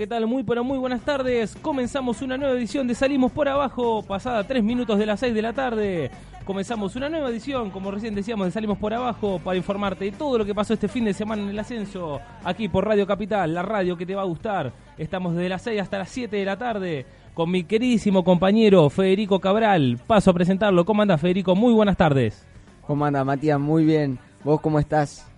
[0.00, 0.26] ¿qué tal?
[0.26, 1.54] Muy, pero muy buenas tardes.
[1.60, 5.42] Comenzamos una nueva edición de Salimos por Abajo, pasada tres minutos de las 6 de
[5.42, 6.10] la tarde.
[6.46, 10.38] Comenzamos una nueva edición, como recién decíamos, de Salimos por Abajo, para informarte de todo
[10.38, 13.60] lo que pasó este fin de semana en el ascenso, aquí por Radio Capital, la
[13.60, 14.72] radio que te va a gustar.
[14.96, 19.38] Estamos desde las 6 hasta las 7 de la tarde con mi queridísimo compañero Federico
[19.38, 20.00] Cabral.
[20.06, 20.86] Paso a presentarlo.
[20.86, 21.54] ¿Cómo anda, Federico?
[21.54, 22.46] Muy buenas tardes.
[22.86, 23.60] ¿Cómo anda, Matías?
[23.60, 24.18] Muy bien.
[24.44, 25.29] ¿Vos cómo estás?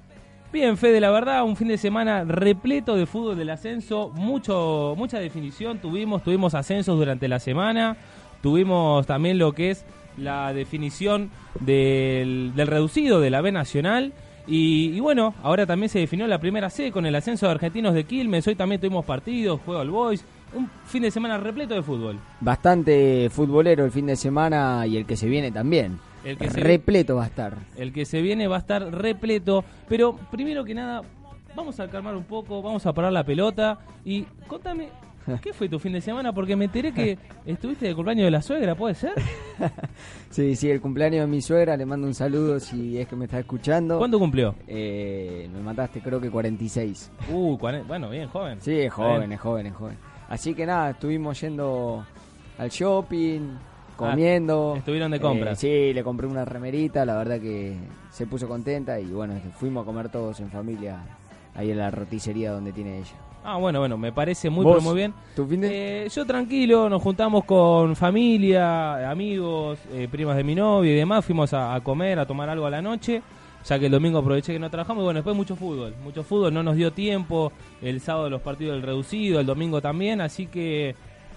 [0.53, 5.19] Bien, Fede, la verdad, un fin de semana repleto de fútbol del ascenso, mucho, mucha
[5.19, 7.97] definición tuvimos, tuvimos ascensos durante la semana,
[8.43, 9.87] tuvimos también lo que es
[10.19, 14.13] la definición del, reducido de la B Nacional.
[14.47, 18.05] Y, bueno, ahora también se definió la primera C con el ascenso de argentinos de
[18.05, 18.47] Quilmes.
[18.47, 20.23] Hoy también tuvimos partidos, juego al Boys.
[20.55, 22.19] Un fin de semana repleto de fútbol.
[22.41, 25.99] Bastante futbolero el fin de semana y el que se viene también.
[26.25, 27.57] El que repleto va a estar.
[27.77, 29.65] El que se viene va a estar repleto.
[29.89, 31.03] Pero primero que nada,
[31.55, 34.89] vamos a calmar un poco, vamos a parar la pelota y contame,
[35.43, 36.33] ¿qué fue tu fin de semana?
[36.33, 39.13] Porque me enteré que estuviste de cumpleaños de la suegra, ¿puede ser?
[40.31, 43.27] sí, sí, el cumpleaños de mi suegra, le mando un saludo si es que me
[43.27, 43.99] está escuchando.
[43.99, 44.55] ¿Cuándo cumplió?
[44.67, 47.11] Eh, me mataste creo que 46.
[47.31, 48.61] Uh, bueno, bien, joven.
[48.61, 49.99] Sí, es joven, es joven, es joven.
[50.29, 52.07] Así que nada, estuvimos yendo
[52.59, 53.57] al shopping,
[54.11, 54.73] comiendo.
[54.75, 55.63] Ah, estuvieron de compras.
[55.65, 57.77] Eh, sí, le compré una remerita, la verdad que
[58.11, 60.99] se puso contenta y bueno, fuimos a comer todos en familia
[61.55, 63.15] ahí en la roticería donde tiene ella.
[63.45, 65.13] Ah, bueno, bueno, me parece muy, muy bien.
[65.35, 66.05] ¿Tu fin de...
[66.05, 71.25] Eh, yo tranquilo, nos juntamos con familia, amigos, eh, primas de mi novio y demás,
[71.25, 73.21] fuimos a, comer, a tomar algo a la noche,
[73.65, 76.55] ya que el domingo aproveché que no trabajamos y bueno, después mucho fútbol, mucho fútbol,
[76.55, 77.51] no nos dio tiempo,
[77.81, 80.95] el sábado los partidos del reducido, el domingo también, así que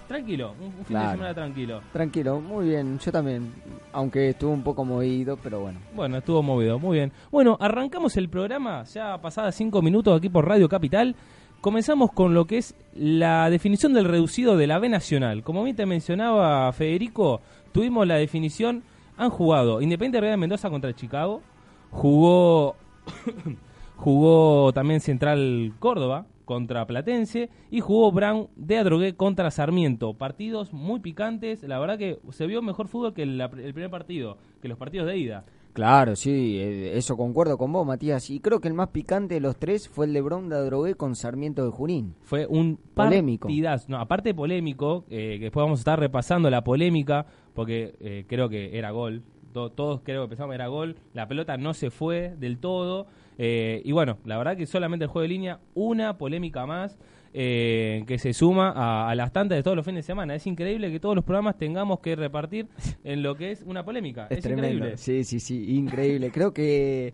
[0.08, 1.80] Tranquilo, un, fin de semana tranquilo.
[1.92, 3.52] Tranquilo, muy bien, yo también,
[3.92, 5.80] aunque estuvo un poco movido, pero bueno.
[5.94, 7.12] Bueno, estuvo movido, muy bien.
[7.32, 11.16] Bueno, arrancamos el programa, ya pasadas cinco minutos aquí por Radio Capital.
[11.60, 15.42] Comenzamos con lo que es la definición del reducido de la B Nacional.
[15.42, 17.40] Como bien te mencionaba Federico,
[17.72, 18.84] tuvimos la definición,
[19.16, 21.42] han jugado Independiente Real de Mendoza contra Chicago,
[21.90, 22.76] jugó,
[23.96, 30.14] jugó también Central Córdoba, contra Platense y jugó Brown de Adrogué contra Sarmiento.
[30.14, 34.68] Partidos muy picantes, la verdad que se vio mejor fútbol que el, primer partido, que
[34.68, 35.44] los partidos de ida.
[35.74, 38.30] Claro, sí, eh, eso concuerdo con vos, Matías.
[38.30, 40.94] Y creo que el más picante de los tres fue el de Brown de Adrogué
[40.94, 42.14] con Sarmiento de Junín.
[42.22, 43.48] Fue un polémico.
[43.88, 48.48] No, aparte polémico, eh, que después vamos a estar repasando la polémica, porque eh, creo
[48.48, 49.22] que era gol.
[49.52, 50.96] todos creo que pensamos que era gol.
[51.12, 53.08] La pelota no se fue del todo.
[53.38, 56.98] Eh, y bueno, la verdad que solamente el juego de línea, una polémica más
[57.34, 60.34] eh, que se suma a, las tantas de todos los fines de semana.
[60.34, 62.66] Es increíble que todos los programas tengamos que repartir
[63.04, 64.26] en lo que es una polémica.
[64.30, 64.96] Es, increíble.
[64.96, 66.30] Sí, sí, sí, increíble.
[66.30, 67.12] Creo que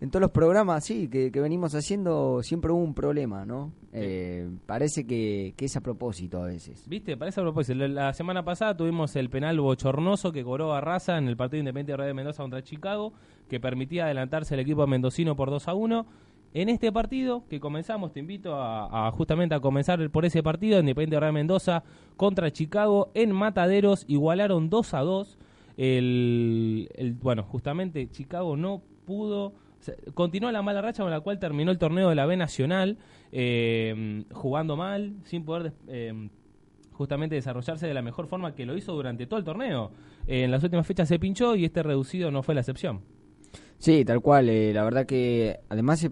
[0.00, 3.72] en todos los programas, sí, que, venimos haciendo, siempre hubo un problema, ¿no?
[3.92, 6.84] Eh, parece que, es a propósito a veces.
[6.88, 7.16] ¿Viste?
[7.16, 7.88] Parece a propósito.
[7.88, 11.96] La, semana pasada tuvimos el penal bochornoso que cobró Barraza en el partido independiente de
[11.96, 13.12] Radio Mendoza contra Chicago,
[13.48, 16.06] que permitía adelantarse el equipo mendocino por 2 a 1.
[16.54, 21.16] En este partido que comenzamos, te invito a, justamente a comenzar por ese partido, Independiente
[21.16, 21.82] de Radio Mendoza
[22.16, 25.38] contra Chicago en Mataderos, igualaron 2 a 2.
[25.76, 29.54] el, bueno, justamente Chicago no pudo
[30.14, 32.98] continuó la mala racha con la cual terminó el torneo de la B Nacional,
[33.32, 36.28] eh, jugando mal, sin poder eh,
[36.92, 39.90] justamente desarrollarse de la mejor forma que lo hizo durante todo el torneo.
[40.26, 43.00] Eh, en las últimas fechas se pinchó y este reducido no fue la excepción.
[43.78, 44.46] Sí, tal cual.
[44.74, 46.10] la verdad que además se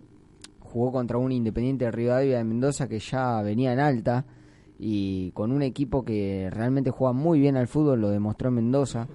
[0.61, 4.25] jugó contra un Independiente de Rivadavia de Mendoza que ya venía en alta
[4.79, 9.09] y con un equipo que realmente juega muy bien al fútbol, lo demostró en Mendoza.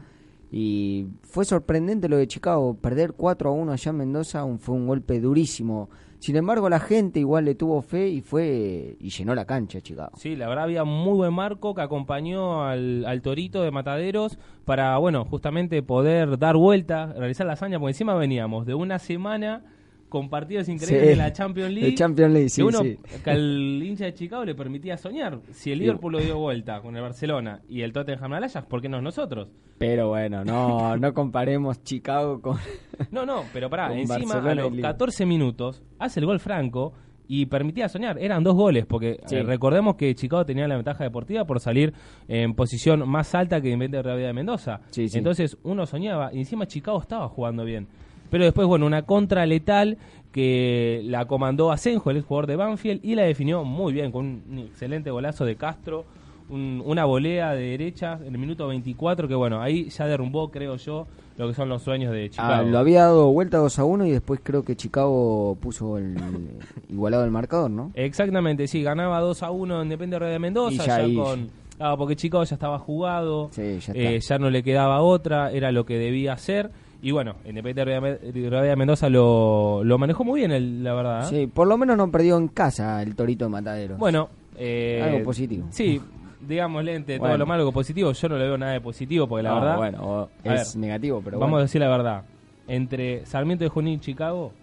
[0.54, 4.86] Y fue sorprendente lo de Chicago, perder 4 a 1 allá en Mendoza fue un
[4.86, 5.90] golpe durísimo.
[6.20, 10.12] Sin embargo, la gente igual le tuvo fe y fue y llenó la cancha Chicago.
[10.18, 14.98] Sí, la verdad había muy buen marco que acompañó al, al Torito de Mataderos para,
[14.98, 19.64] bueno, justamente poder dar vuelta, realizar la hazaña, porque encima veníamos de una semana
[20.12, 21.96] con partidos increíbles de la Champions League.
[21.96, 22.82] Champions League, sí, uno,
[23.24, 25.40] Que al hincha de Chicago le permitía soñar.
[25.52, 28.82] Si el Liverpool lo dio vuelta con el Barcelona y el Tottenham al Ajax, ¿por
[28.82, 29.48] qué no nosotros?
[29.78, 32.58] Pero bueno, no, no comparemos Chicago con.
[33.10, 36.94] No, no, pero pará, encima a los 14 minutos hace el gol Franco
[37.28, 38.20] y permitía soñar.
[38.20, 41.94] Eran dos goles, porque eh, recordemos que Chicago tenía la ventaja deportiva por salir
[42.28, 44.82] en posición más alta que Independiente de de Mendoza.
[44.96, 47.88] Entonces uno soñaba y encima Chicago estaba jugando bien.
[48.32, 49.98] Pero después, bueno, una contra letal
[50.32, 54.60] que la comandó Asenjo, el jugador de Banfield, y la definió muy bien, con un
[54.60, 56.06] excelente golazo de Castro.
[56.50, 61.08] una volea de derecha en el minuto 24 que bueno, ahí ya derrumbó, creo yo,
[61.38, 62.54] lo que son los sueños de Chicago.
[62.54, 66.16] Ah, lo había dado vuelta 2 a 1 y después creo que Chicago puso el
[66.90, 67.92] igualado el marcador, ¿no?
[67.96, 71.50] Exactamente, sí, ganaba 2 a 1 Independiente de Mendoza, ya, con...
[71.80, 75.86] Ah, porque Chicago ya estaba jugado, ya, eh, ya, no le quedaba otra, era lo
[75.86, 76.70] que debía hacer.
[77.02, 81.24] Y bueno, Independiente de Mendoza lo, lo manejó muy bien, la verdad.
[81.24, 81.28] ¿eh?
[81.30, 83.98] Sí, por lo menos no perdió en casa el Torito de Matadero.
[83.98, 85.68] Bueno, eh, algo positivo.
[85.72, 86.00] Sí,
[86.48, 88.12] digamos, lente, todo lo malo que positivo.
[88.12, 89.78] Yo no le veo nada de positivo porque la verdad.
[89.78, 91.40] Bueno, es negativo, pero.
[91.40, 92.24] Vamos a decir la verdad.
[92.68, 94.54] Entre Sarmiento de Junín y Chicago,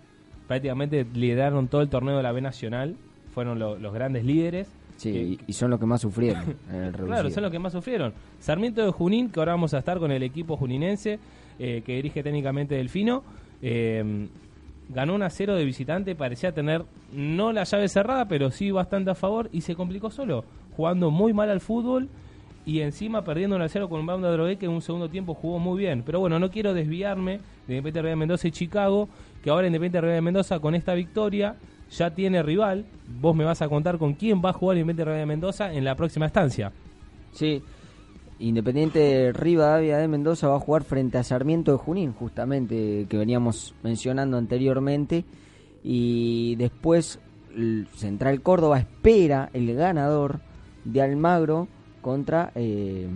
[0.46, 2.96] prácticamente lideraron todo el torneo de la B Nacional.
[3.34, 4.68] Fueron los grandes líderes.
[4.96, 6.56] Sí, y son los que más sufrieron
[7.06, 8.12] Claro, son los que más sufrieron.
[8.40, 11.20] Sarmiento de Junín, que ahora vamos a estar con el equipo juninense,
[11.58, 13.22] eh, que dirige técnicamente Delfino.
[13.62, 14.28] Eh,
[14.88, 19.14] ganó un a de visitante, parecía tener no la llave cerrada, pero sí bastante a
[19.14, 20.44] favor y se complicó solo,
[20.76, 22.08] jugando muy mal al fútbol
[22.64, 25.34] y encima perdiendo un a cero con un Banda Drogué que en un segundo tiempo
[25.34, 26.02] jugó muy bien.
[26.04, 29.08] Pero bueno, no quiero desviarme de Independiente de Mendoza y Chicago,
[29.42, 31.56] que ahora Independiente de Mendoza con esta victoria
[31.90, 32.84] ya tiene rival.
[33.20, 35.94] Vos me vas a contar con quién va a jugar Independiente de Mendoza en la
[35.94, 36.70] próxima estancia.
[37.32, 37.62] Sí,
[38.40, 43.74] Independiente Rivadavia de Mendoza va a jugar frente a Sarmiento de Junín, justamente, que veníamos
[43.82, 45.24] mencionando anteriormente.
[45.82, 47.18] Y después
[47.96, 50.40] Central Córdoba espera el ganador
[50.84, 51.66] de Almagro
[52.00, 52.52] contra...
[52.54, 53.08] Eh,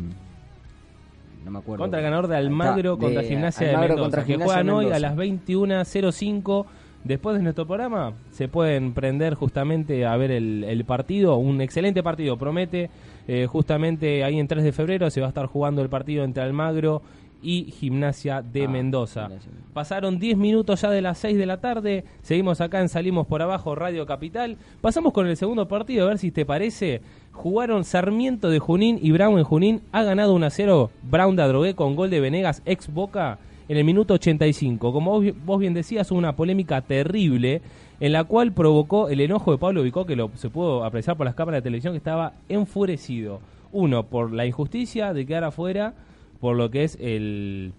[1.44, 1.84] no me acuerdo.
[1.84, 5.16] Contra el ganador de Almagro contra Gimnasia de Mendoza, contra que juegan hoy a las
[5.16, 6.66] 21.05.
[7.04, 12.00] Después de nuestro programa se pueden prender justamente a ver el, el partido, un excelente
[12.00, 12.90] partido, promete
[13.28, 16.42] eh, justamente ahí en 3 de febrero se va a estar jugando el partido entre
[16.42, 17.02] Almagro
[17.42, 19.28] y Gimnasia de ah, Mendoza.
[19.72, 23.42] Pasaron 10 minutos ya de las 6 de la tarde, seguimos acá en Salimos por
[23.42, 24.56] Abajo, Radio Capital.
[24.80, 27.02] Pasamos con el segundo partido, a ver si te parece.
[27.32, 29.82] Jugaron Sarmiento de Junín y Brown en Junín.
[29.90, 33.38] Ha ganado 1 a 0 Brown de Adrogué con gol de Venegas, ex Boca,
[33.68, 34.92] en el minuto 85.
[34.92, 37.62] Como vos bien decías, hubo una polémica terrible
[38.02, 41.24] en la cual provocó el enojo de Pablo Vicó, que lo, se pudo apreciar por
[41.24, 43.38] las cámaras de televisión, que estaba enfurecido.
[43.70, 45.94] Uno, por la injusticia de quedar afuera,
[46.40, 47.72] por lo que es el,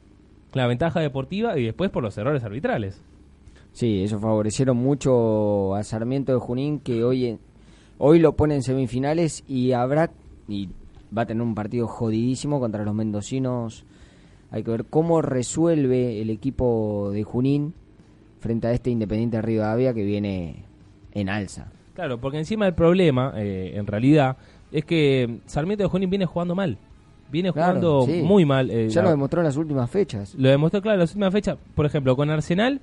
[0.53, 3.03] la ventaja deportiva y después por los errores arbitrales.
[3.73, 7.37] Sí, eso favorecieron mucho a Sarmiento de Junín, que hoy,
[7.97, 10.09] hoy lo pone en semifinales y habrá
[10.47, 10.69] y
[11.15, 13.83] va a tener un partido jodidísimo contra los mendocinos.
[14.51, 17.73] Hay que ver cómo resuelve el equipo de Junín
[18.43, 20.65] frente a este Independiente de Rivadavia que viene
[21.13, 21.71] en alza.
[21.95, 24.37] Claro, porque encima el problema, eh, en realidad,
[24.71, 26.77] es que Sarmiento de Junín viene jugando mal.
[27.31, 28.69] Viene jugando muy mal.
[28.69, 30.35] Eh, ya lo demostró en las últimas fechas.
[30.35, 31.57] Lo demostró, claro, en las últimas fechas.
[31.73, 32.81] Por ejemplo, con Arsenal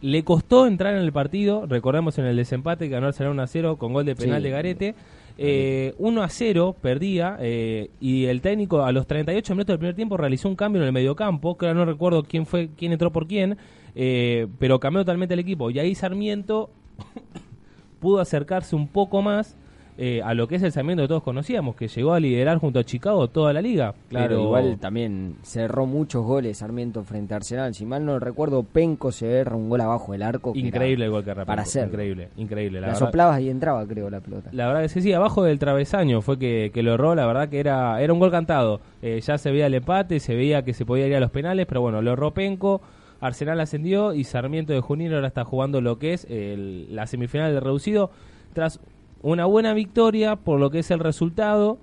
[0.00, 1.66] le costó entrar en el partido.
[1.66, 4.50] Recordemos en el desempate que ganó Arsenal 1 a 0 con gol de penal de
[4.50, 4.94] Garete.
[5.36, 9.96] Eh, 1 a 0 perdía eh, y el técnico a los 38 minutos del primer
[9.96, 13.10] tiempo realizó un cambio en el mediocampo, que ahora no recuerdo quién fue quién entró
[13.10, 13.56] por quién,
[13.94, 15.70] eh, pero cambió totalmente el equipo.
[15.70, 16.70] Y ahí Sarmiento
[18.00, 19.56] pudo acercarse un poco más
[19.96, 22.80] eh, a lo que es el Sarmiento que todos conocíamos, que llegó a liderar junto
[22.80, 23.94] a Chicago toda la liga.
[24.08, 24.42] Claro, pero...
[24.42, 27.74] igual también cerró muchos goles Sarmiento frente a Arsenal.
[27.74, 30.52] Si mal no recuerdo, Penco se erra un gol abajo del arco.
[30.56, 31.86] Increíble el gol que Para hacer.
[31.86, 32.80] Increíble, increíble.
[32.80, 34.50] La, soplabas y entraba, creo, la pelota.
[34.52, 37.14] La verdad que sí, sí, abajo del travesaño fue que, que lo erró.
[37.14, 38.80] La verdad que era, era un gol cantado.
[39.00, 41.66] Eh, ya se veía el empate, se veía que se podía ir a los penales,
[41.66, 42.80] pero bueno, lo erró Penco.
[43.24, 47.60] Arsenal ascendió y Sarmiento de Junín ahora está jugando lo que es la semifinal de
[47.60, 48.10] reducido
[48.52, 48.80] tras
[49.22, 51.78] una buena victoria por lo que es el resultado,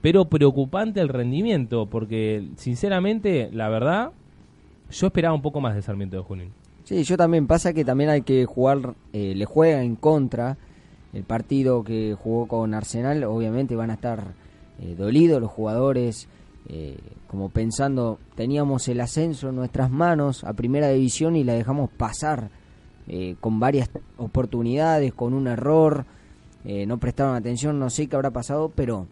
[0.00, 4.12] pero preocupante el rendimiento, porque sinceramente, la verdad,
[4.90, 6.52] yo esperaba un poco más de Sarmiento de Junín.
[6.84, 10.56] Sí, yo también pasa que también hay que jugar, eh, le juega en contra
[11.12, 14.24] el partido que jugó con Arsenal, obviamente van a estar
[14.80, 16.28] eh, dolidos los jugadores,
[16.68, 21.90] eh, como pensando, teníamos el ascenso en nuestras manos a primera división y la dejamos
[21.90, 22.50] pasar
[23.40, 26.06] con varias oportunidades, con un error.
[26.64, 29.06] Eh, no prestaron atención, no sé qué habrá pasado, pero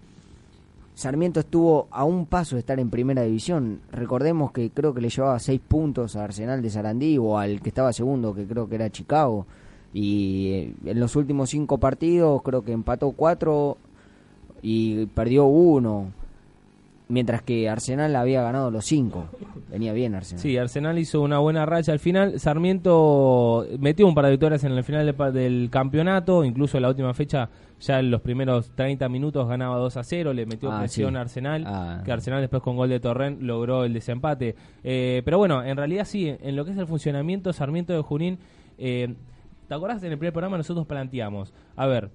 [0.94, 3.80] Sarmiento estuvo a un paso de estar en primera división.
[3.90, 7.70] Recordemos que creo que le llevaba seis puntos a Arsenal de Sarandí o al que
[7.70, 9.46] estaba segundo, que creo que era Chicago.
[9.92, 13.78] Y eh, en los últimos cinco partidos creo que empató cuatro
[14.62, 16.12] y perdió uno
[17.10, 19.26] mientras que Arsenal había ganado los cinco.
[19.68, 20.40] Venía bien Arsenal.
[20.40, 22.40] Sí, Arsenal hizo una buena racha al final.
[22.40, 27.12] Sarmiento metió un par de victorias en el final del campeonato, incluso en la última
[27.12, 27.50] fecha,
[27.80, 31.22] ya en los primeros 30 minutos ganaba 2 a 0, le metió ah, presión a
[31.22, 32.02] Arsenal, ah.
[32.04, 34.54] que Arsenal después con gol de Torren logró el desempate.
[34.84, 38.38] Eh, pero bueno, en realidad sí, en lo que es el funcionamiento, Sarmiento de Junín,
[38.78, 39.14] eh,
[39.68, 41.52] ¿te acordás en el primer programa nosotros planteamos?
[41.76, 42.10] A ver,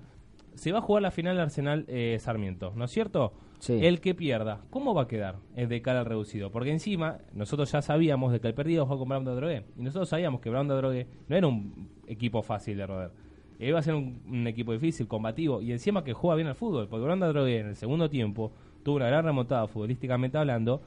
[0.55, 3.33] se va a jugar la final Arsenal-Sarmiento, eh, ¿no es cierto?
[3.67, 6.51] El que pierda, ¿cómo va a quedar de cara al reducido?
[6.51, 9.65] Porque encima, nosotros ya sabíamos de que el perdido fue con Brown de Drogué.
[9.77, 13.11] Y nosotros sabíamos que Brown de Drogué no era un equipo fácil de roder.
[13.59, 15.61] Iba a ser un, equipo difícil, combativo.
[15.61, 16.87] Y encima que juega bien al fútbol.
[16.87, 18.51] Porque Brown de Drogué en el segundo tiempo
[18.83, 20.81] tuvo una gran remontada futbolísticamente hablando.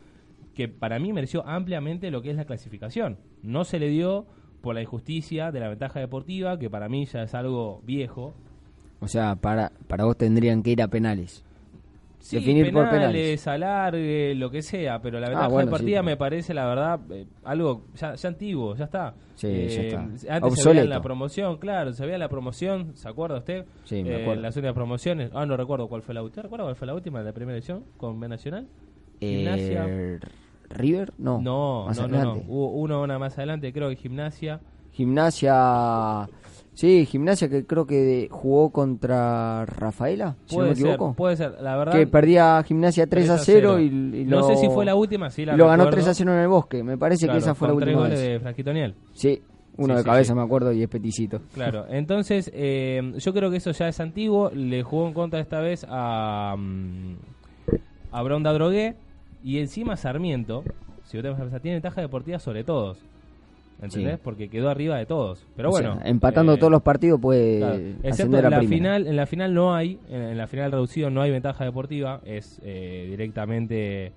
[0.55, 3.17] Que para mí mereció ampliamente lo que es la clasificación.
[3.43, 4.27] No se le dio
[4.61, 8.35] por la injusticia de la ventaja deportiva, que para mí ya es algo viejo.
[9.01, 11.45] O sea, para, para vos tendrían que ir a penales.
[12.21, 13.47] Sí, Definir penales, por penales.
[13.47, 17.87] alargue, lo que sea, pero la ah, ventaja deportiva me parece, la verdad, eh, algo
[17.95, 19.15] ya, antiguo, ya está.
[19.37, 20.03] Sí, ya está.
[20.03, 23.67] Eh, antes se veía la promoción, claro, se veía la promoción, ¿se acuerda usted?
[23.85, 24.43] Sí, me eh, acuerdo.
[24.43, 27.21] las últimas promociones, ah, no recuerdo cuál fue la última, ¿recuerda cuál fue la última
[27.21, 28.67] de la primera edición con B Nacional?
[29.21, 29.87] Gimnasia.
[30.71, 31.13] ¿River?
[31.19, 31.41] No.
[31.41, 34.61] No, no, no, Hubo uno una más adelante, creo que Gimnasia.
[34.93, 36.29] Gimnasia.
[36.79, 41.09] Sí, Gimnasia que creo que jugó contra Rafaela, si puede no me equivoco.
[41.09, 41.93] Ser, puede ser, la verdad.
[41.93, 45.57] Que perdía Gimnasia 3, a 0, y, No sé si fue la última, sí la
[45.57, 47.99] Lo ganó 3 a 0 en el bosque, me parece que esa fue la última.
[47.99, 48.95] goles de Franquito Niel.
[49.13, 49.43] Sí,
[49.77, 51.41] uno de cabeza me acuerdo y es peticito.
[51.53, 55.59] Claro, entonces eh, yo creo que eso ya es antiguo, le jugó en contra esta
[55.59, 57.17] vez a, mm,
[58.13, 58.95] a Bronda Drogué
[59.43, 60.63] y encima Sarmiento,
[61.03, 62.99] si vos te tiene ventaja deportiva sobre todos.
[63.81, 64.19] ¿Entendés?
[64.19, 65.47] Porque quedó arriba de todos.
[65.55, 66.01] Pero bueno.
[66.05, 67.95] empatando eh, todos los partidos puede.
[68.03, 71.31] Excepto en la, final, en la final no hay, en, la final reducido no hay
[71.31, 74.13] ventaja deportiva, es eh, directamente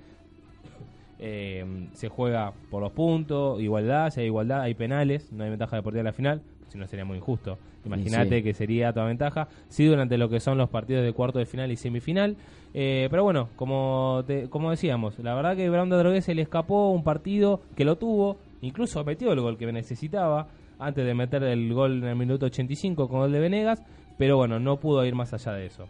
[1.20, 5.75] eh, se juega por los puntos, igualdad, si hay igualdad, hay penales, no hay ventaja
[5.75, 7.60] deportiva en la final, si no sería muy injusto.
[7.86, 11.46] Imagínate que sería toda ventaja, sí durante lo que son los partidos de cuarto de
[11.46, 12.36] final y semifinal.
[12.74, 17.03] pero bueno, como como decíamos, la verdad que Brown de Drogués se le escapó un
[17.03, 20.48] partido que lo tuvo, Incluso metió el gol que necesitaba
[20.80, 23.84] antes de meter el gol en el minuto 85 con gol de Venegas,
[24.18, 25.88] pero bueno, no pudo ir más allá de eso.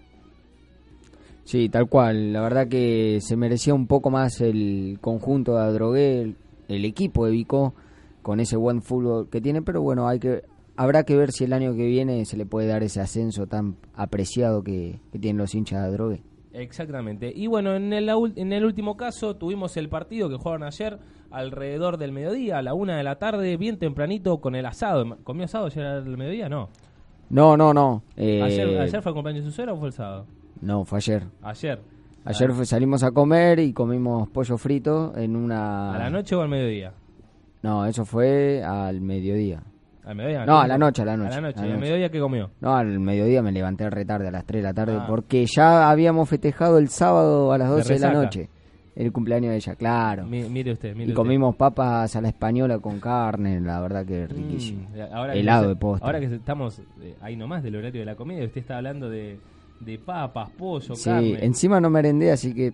[1.44, 2.34] Sí, tal cual.
[2.34, 6.36] La verdad que se merecía un poco más el conjunto de Adrogué,
[6.68, 7.74] el, equipo de Vico,
[8.22, 10.44] con ese buen fútbol que tiene, pero bueno, hay que
[10.76, 13.76] habrá que ver si el año que viene se le puede dar ese ascenso tan
[13.94, 16.24] apreciado que, tienen los hinchas de Adrogué.
[16.54, 17.32] Exactamente.
[17.36, 21.00] Y bueno, en el, en el último caso tuvimos el partido que jugaron ayer
[21.32, 25.18] alrededor del mediodía, a la una de la tarde, bien tempranito con el asado.
[25.24, 26.50] ¿Comió asado ayer al mediodía?
[26.50, 26.70] No.
[27.30, 28.04] No, no, no.
[28.18, 30.26] Eh, ¿Ayer, fue el cumpleaños de su suegra o fue el sábado?
[30.62, 31.24] No, fue ayer.
[31.42, 31.80] Ayer.
[32.26, 32.66] Ayer ah.
[32.66, 35.96] salimos a comer y comimos pollo frito en una...
[35.96, 36.94] ¿A la noche o al mediodía?
[37.64, 39.64] No, eso fue al mediodía.
[40.04, 40.46] ¿Al mediodía?
[40.46, 41.34] No, a la noche, a la noche.
[41.34, 41.68] ¿A la noche?
[41.68, 42.52] ¿Y al mediodía qué comió?
[42.60, 45.06] No, al mediodía me levanté retarde a las 3 de la tarde ah.
[45.08, 48.50] porque ya habíamos festejado el sábado a las 12 de, la noche.
[49.02, 50.26] El cumpleaños de ella, claro.
[50.28, 54.28] mire usted, mire Y comimos papas a la española con carne, la verdad que mm,
[54.28, 54.88] riquísimo.
[55.34, 56.06] Helado de postre.
[56.06, 59.40] Ahora que estamos eh, ahí nomás del horario de la comida, usted está hablando de,
[59.80, 62.74] de papas, pollo, sí, encima no merendé, así que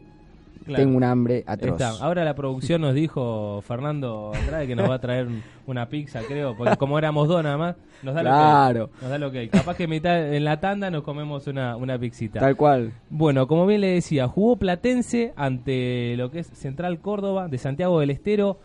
[0.76, 1.82] tengo un hambre atroz.
[2.02, 5.28] Ahora la producción nos dijo Fernando Andrade que nos va a traer
[5.66, 9.18] una pizza, creo, porque como éramos dos nada más, nos da lo que Nos da
[9.18, 12.40] lo que Capaz que mitad, en la tanda nos comemos una, una pixita.
[12.40, 12.94] Tal cual.
[13.10, 18.00] Bueno, como bien le decía, jugó Platense ante lo que es Central Córdoba de Santiago
[18.00, 18.60] del Estero.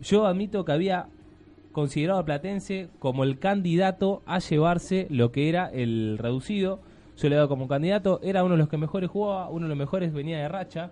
[0.00, 1.06] Yo admito que había
[1.72, 6.80] considerado a Platense como el candidato a llevarse lo que era el reducido.
[7.16, 9.68] Yo le he dado como candidato, era uno de los que mejores jugaba, uno de
[9.70, 10.90] los mejores venía de racha.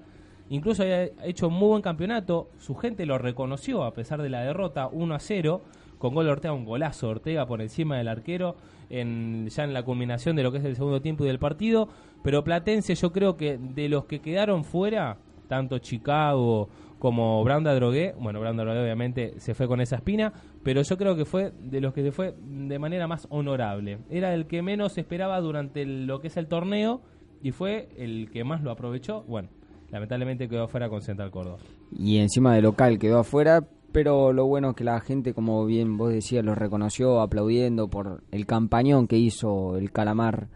[0.49, 2.51] Incluso había hecho muy buen campeonato.
[2.59, 5.63] Su gente lo reconoció a pesar de la derrota 1 a 0.
[5.99, 8.57] Con gol Ortega, un golazo Ortega por encima del arquero.
[8.89, 11.89] En, ya en la culminación de lo que es el segundo tiempo y del partido.
[12.23, 18.15] Pero Platense, yo creo que de los que quedaron fuera, tanto Chicago como Branda Drogué,
[18.19, 21.81] bueno, Branda Drogué obviamente se fue con esa espina, pero yo creo que fue de
[21.81, 23.99] los que se fue de manera más honorable.
[24.11, 27.03] Era el que menos esperaba durante lo que es el torneo
[27.43, 29.23] y fue el que más lo aprovechó.
[29.25, 29.51] Bueno,
[29.91, 31.59] lamentablemente quedó afuera con Central Córdoba.
[31.97, 35.97] Y encima de local quedó afuera, pero lo bueno es que la gente, como bien
[35.97, 40.49] vos decías, lo reconoció aplaudiendo por el campañón que hizo el Calamar.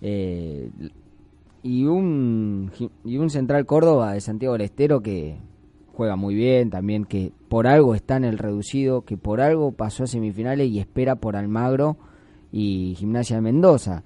[0.00, 0.70] Eh,
[1.62, 2.72] y un
[3.04, 5.38] y un Central Córdoba de Santiago del Estero que
[5.94, 10.04] juega muy bien, también que por algo está en el reducido, que por algo pasó
[10.04, 11.96] a semifinales y espera por Almagro
[12.50, 14.02] y Gimnasia de Mendoza.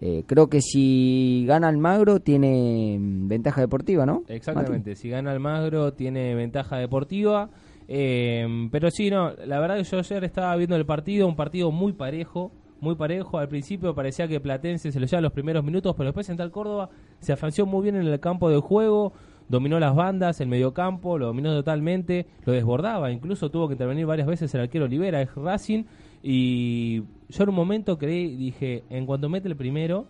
[0.00, 4.22] Eh, creo que si gana Almagro tiene mm, ventaja deportiva, ¿no?
[4.28, 7.50] Exactamente, si gana Almagro tiene ventaja deportiva.
[7.88, 11.72] Eh, pero sí, no, la verdad que yo ayer estaba viendo el partido, un partido
[11.72, 13.38] muy parejo, muy parejo.
[13.38, 16.90] Al principio parecía que Platense se lo lleva los primeros minutos, pero después Central Córdoba
[17.18, 19.14] se afanció muy bien en el campo de juego,
[19.48, 24.28] dominó las bandas, el mediocampo, lo dominó totalmente, lo desbordaba, incluso tuvo que intervenir varias
[24.28, 25.84] veces el arquero Olivera, es Racing,
[26.22, 30.06] y yo en un momento creí, dije, en cuanto mete el primero,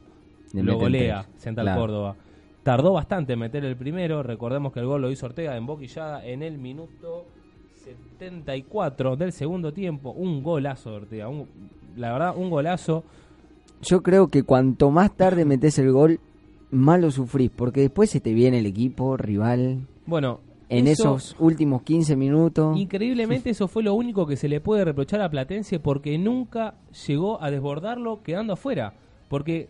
[0.53, 2.17] lo golea Central Córdoba.
[2.63, 4.23] tardó bastante en meter el primero.
[4.23, 7.27] Recordemos que el gol lo hizo Ortega en boquillada en el minuto
[7.75, 10.13] 74 del segundo tiempo.
[10.13, 11.29] Un golazo de Ortega.
[11.97, 13.05] la verdad, un golazo.
[13.83, 16.21] Yo creo que cuanto más tarde metes el gol,
[16.71, 19.87] más lo sufrís, porque después se te viene el equipo rival.
[20.07, 22.79] Bueno, en esos últimos 15 minutos.
[22.79, 26.75] Increíblemente eso fue lo único que se le puede reprochar a Platense porque nunca
[27.07, 28.93] llegó a desbordarlo quedando afuera.
[29.29, 29.69] Porque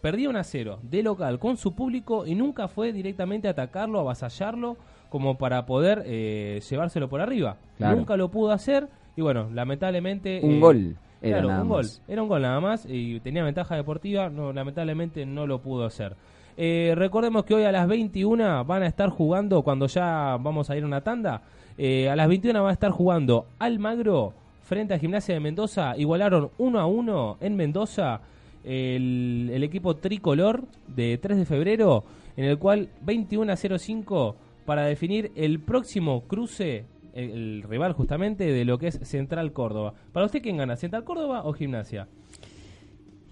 [0.00, 4.00] perdía un a cero de local con su público y nunca fue directamente a atacarlo,
[4.00, 4.76] avasallarlo
[5.08, 7.56] como para poder eh, llevárselo por arriba.
[7.78, 10.40] Nunca lo pudo hacer y bueno, lamentablemente...
[10.42, 10.96] Un eh, gol.
[11.20, 11.86] Era un gol.
[12.06, 16.14] Era un gol nada más y tenía ventaja deportiva, no, lamentablemente no lo pudo hacer.
[16.60, 20.76] Eh, recordemos que hoy a las 21 van a estar jugando, cuando ya vamos a
[20.76, 21.42] ir a una tanda,
[21.78, 24.34] a las 21 va a estar jugando Almagro
[24.64, 25.96] frente a Gimnasia de Mendoza.
[25.96, 28.20] Igualaron 1 a 1 en Mendoza
[28.64, 32.04] el, el equipo tricolor de 3 de febrero,
[32.36, 34.36] en el cual 21 a 05
[34.68, 36.84] para definir el próximo cruce,
[37.14, 39.94] el, rival justamente de lo que es Central Córdoba.
[40.12, 42.06] ¿Para usted quién gana, Central Córdoba o Gimnasia?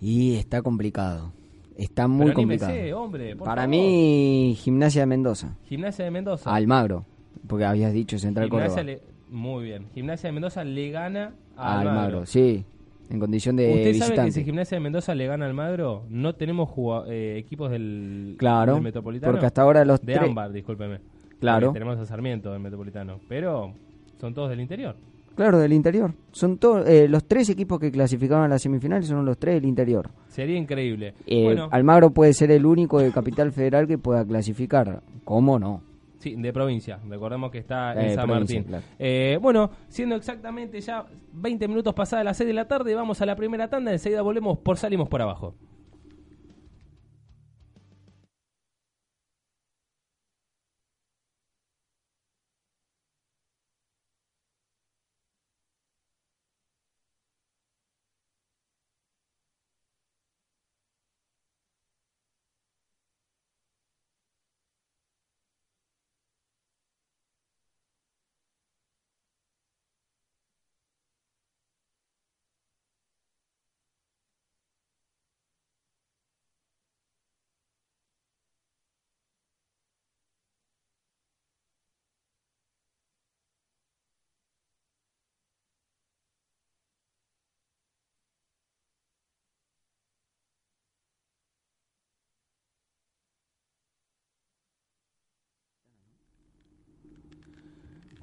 [0.01, 1.33] Y está complicado.
[1.77, 2.73] Está muy complicado.
[2.99, 5.57] hombre, Para mí, Gimnasia de Mendoza.
[5.65, 6.55] Gimnasia de Mendoza.
[6.55, 7.05] Almagro,
[7.47, 8.83] porque habías dicho Central Córdoba.
[9.29, 9.87] muy bien.
[9.95, 12.27] Gimnasia de Mendoza le gana a Almagro.
[12.27, 12.65] Sí,
[13.11, 16.35] en condición de ¿Usted sabe que si Gimnasia de Mendoza le gana al Almagro, no
[16.35, 16.71] tenemos
[17.09, 19.33] eh, equipos del, claro, Metropolitano?
[19.33, 21.01] porque hasta ahora los De Ámbar, discúlpeme.
[21.41, 21.73] Claro.
[21.73, 23.75] Tenemos a Sarmiento del Metropolitano, pero
[24.19, 24.97] son todos del interior.
[25.37, 26.15] Claro, del interior.
[26.33, 29.67] Son todos eh, los tres equipos que clasificaban a las semifinales son los tres del
[29.67, 30.11] interior.
[30.29, 31.15] Sería increíble.
[31.27, 35.03] Eh, Almagro puede ser el único de capital federal que pueda clasificar.
[35.25, 35.83] ¿Cómo no?
[36.19, 36.99] Sí, de provincia.
[37.07, 38.67] Recordemos que está en San Martín.
[38.99, 43.27] Eh, bueno, siendo exactamente ya 20 minutos pasadas las 6 de la tarde, vamos a
[43.27, 43.93] la primera tanda.
[43.93, 45.55] Enseguida volvemos por Salimos por Abajo.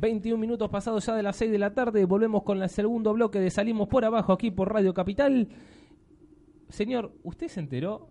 [0.03, 3.39] 21 minutos pasados ya de las 6 de la tarde, volvemos con el segundo bloque
[3.39, 5.47] de Salimos por Abajo aquí por Radio Capital.
[6.67, 8.09] Señor, ¿usted se enteró?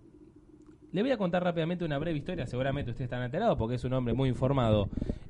[0.91, 3.93] Le voy a contar rápidamente una breve historia, seguramente usted está enterado porque es un
[3.93, 4.89] hombre muy informado.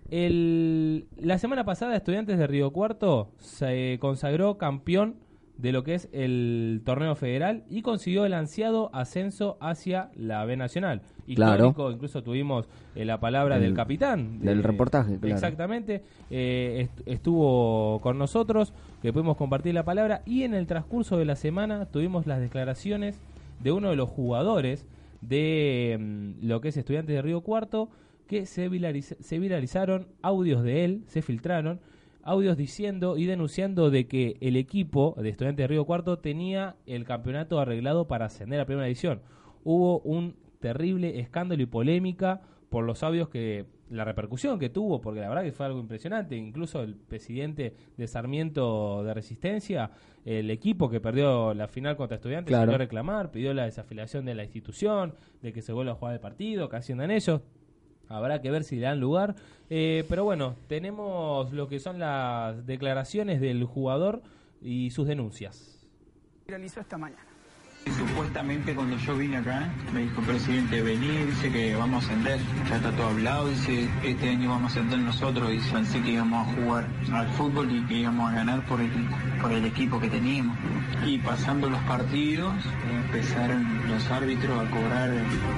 [0.09, 5.17] El, la semana pasada, Estudiantes de Río Cuarto se consagró campeón
[5.59, 10.57] de lo que es el torneo federal y consiguió el ansiado ascenso hacia la B
[10.57, 11.03] Nacional.
[11.27, 11.93] Histórico, claro.
[11.93, 14.41] incluso tuvimos eh, la palabra del capitán.
[14.41, 15.35] del reportaje, claro.
[15.35, 21.25] Exactamente, eh, estuvo con nosotros, que pudimos compartir la palabra y en el transcurso de
[21.25, 23.21] la semana tuvimos las declaraciones
[23.61, 24.87] de uno de los jugadores
[25.21, 27.89] de mm, lo que es Estudiantes de Río Cuarto,
[28.27, 28.69] que se,
[29.21, 31.81] se viralizaron audios de él, se filtraron,
[32.23, 37.05] audios diciendo y denunciando de que el equipo de Estudiantes de Río Cuarto tenía el
[37.05, 39.23] campeonato arreglado para ascender a primera edición.
[39.65, 45.21] Hubo un terrible escándalo y polémica por los audios que la repercusión que tuvo, porque
[45.21, 49.91] la verdad que fue algo impresionante, incluso el presidente de Sarmiento de Resistencia,
[50.25, 52.73] el equipo que perdió la final contra estudiantes, claro.
[52.73, 56.21] a reclamar, pidió la desafiliación de la institución, de que se vuelva a jugar el
[56.21, 57.43] partido, que haciendan ellos,
[58.13, 59.35] habrá que ver si le dan lugar.
[59.71, 64.23] Eh, pero bueno, tenemos lo que son las declaraciones del jugador
[64.61, 65.87] y sus denuncias.
[66.47, 67.32] Realizó esta mañana.
[67.91, 72.77] Supuestamente cuando yo vine acá, me dijo presidente, vení, dice que vamos a ascender, ya
[72.77, 76.53] está todo hablado, dice este año vamos a ascender nosotros, y pensé que íbamos a
[76.53, 78.91] jugar al fútbol y que íbamos a ganar por el,
[79.41, 80.57] por el equipo que teníamos.
[81.07, 82.55] Y pasando los partidos,
[82.91, 85.11] empezaron los árbitros a cobrar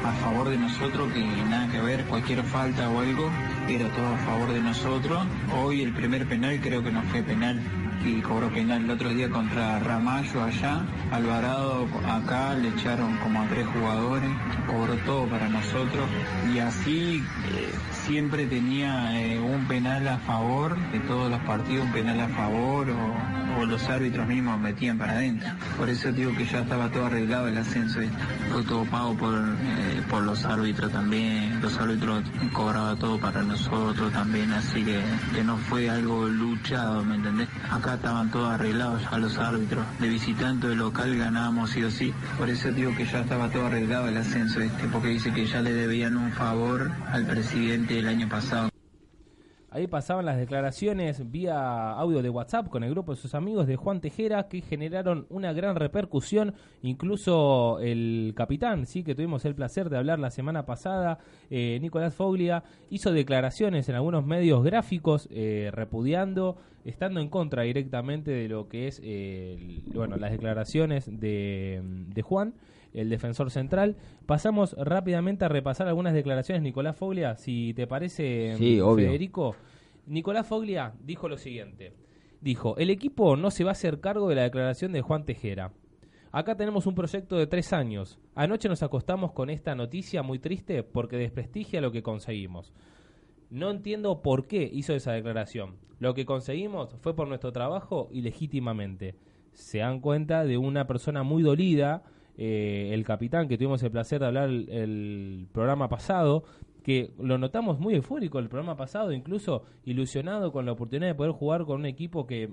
[0.05, 3.31] a favor de nosotros, que nada que ver, cualquier falta o algo,
[3.69, 5.27] era todo a favor de nosotros.
[5.57, 7.61] Hoy el primer penal creo que no fue penal
[8.05, 10.83] y cobró penal el otro día contra Ramallo allá.
[11.11, 14.31] Alvarado acá le echaron como a tres jugadores,
[14.67, 16.09] cobró todo para nosotros
[16.55, 17.75] y así eh,
[18.07, 22.91] siempre tenía eh, un penal a favor de todos los partidos, un penal a favor
[22.91, 25.49] o, los árbitros mismos metían para adentro.
[25.79, 28.01] Por eso digo que ya estaba todo arreglado el ascenso.
[28.01, 28.15] este.
[28.53, 31.63] Fue todo pago por, eh, por los árbitros también.
[31.63, 35.01] Los árbitros cobraban todo para nosotros también, así que,
[35.35, 37.49] que no fue algo luchado, ¿me entendés?
[37.85, 39.85] Acá estaban todos arreglados ya los árbitros.
[40.01, 42.15] De visitante de local ganábamos sí o sí.
[42.39, 45.61] Por eso digo que ya estaba todo arreglado el ascenso este, porque dice que ya
[45.61, 48.71] le debían un favor al presidente el año pasado.
[49.69, 53.75] Ahí pasaban las declaraciones vía audio de WhatsApp con el grupo de sus amigos de
[53.75, 56.55] Juan Tejera que generaron una gran repercusión.
[56.83, 61.19] Incluso el capitán, sí, que tuvimos el placer de hablar la semana pasada,
[61.51, 68.31] eh, Nicolás Foglia, hizo declaraciones en algunos medios gráficos eh, repudiando, estando en contra directamente
[68.31, 72.55] de lo que es, eh, el- bueno, las declaraciones de, de Juan
[72.93, 73.97] el defensor central.
[74.25, 76.63] Pasamos rápidamente a repasar algunas declaraciones.
[76.63, 79.07] Nicolás Foglia, si te parece, Sí, obvio.
[79.09, 79.57] Federico.
[80.07, 81.93] Nicolás Foglia dijo lo siguiente.
[82.41, 85.73] Dijo, el equipo no se va a hacer cargo de la declaración de Juan Tejera.
[86.31, 88.19] Acá tenemos un proyecto de tres años.
[88.35, 92.73] Anoche nos acostamos con esta noticia muy triste porque desprestigia lo que conseguimos.
[93.51, 95.77] No entiendo por qué hizo esa declaración.
[95.99, 99.15] Lo que conseguimos fue por nuestro trabajo y legítimamente.
[99.53, 102.03] Se dan cuenta de una persona muy dolida,
[102.37, 106.45] eh, el capitán que tuvimos el placer de hablar el, el programa pasado,
[106.83, 111.33] que lo notamos muy eufórico el programa pasado, incluso ilusionado con la oportunidad de poder
[111.33, 112.51] jugar con un equipo que...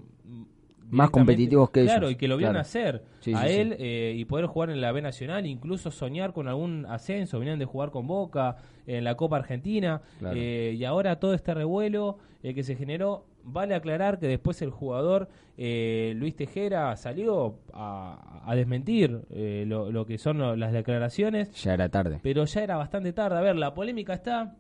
[0.91, 2.62] Más competitivos que Claro, ellos, y que lo vieron claro.
[2.62, 3.60] hacer Sí, a sí, sí.
[3.60, 7.60] él eh, y poder jugar en la B Nacional, incluso soñar con algún ascenso, venían
[7.60, 10.36] de jugar con Boca en la Copa Argentina, Claro.
[10.38, 14.69] eh, y ahora todo este revuelo eh, que se generó, vale aclarar que después el
[14.69, 19.21] jugador eh, Luis Tejera salió a, a desmentir
[19.67, 22.19] lo, lo que son lo- las declaraciones, Ya era tarde.
[22.21, 23.38] pero ya era bastante tarde.
[23.38, 24.56] A ver, la polémica está,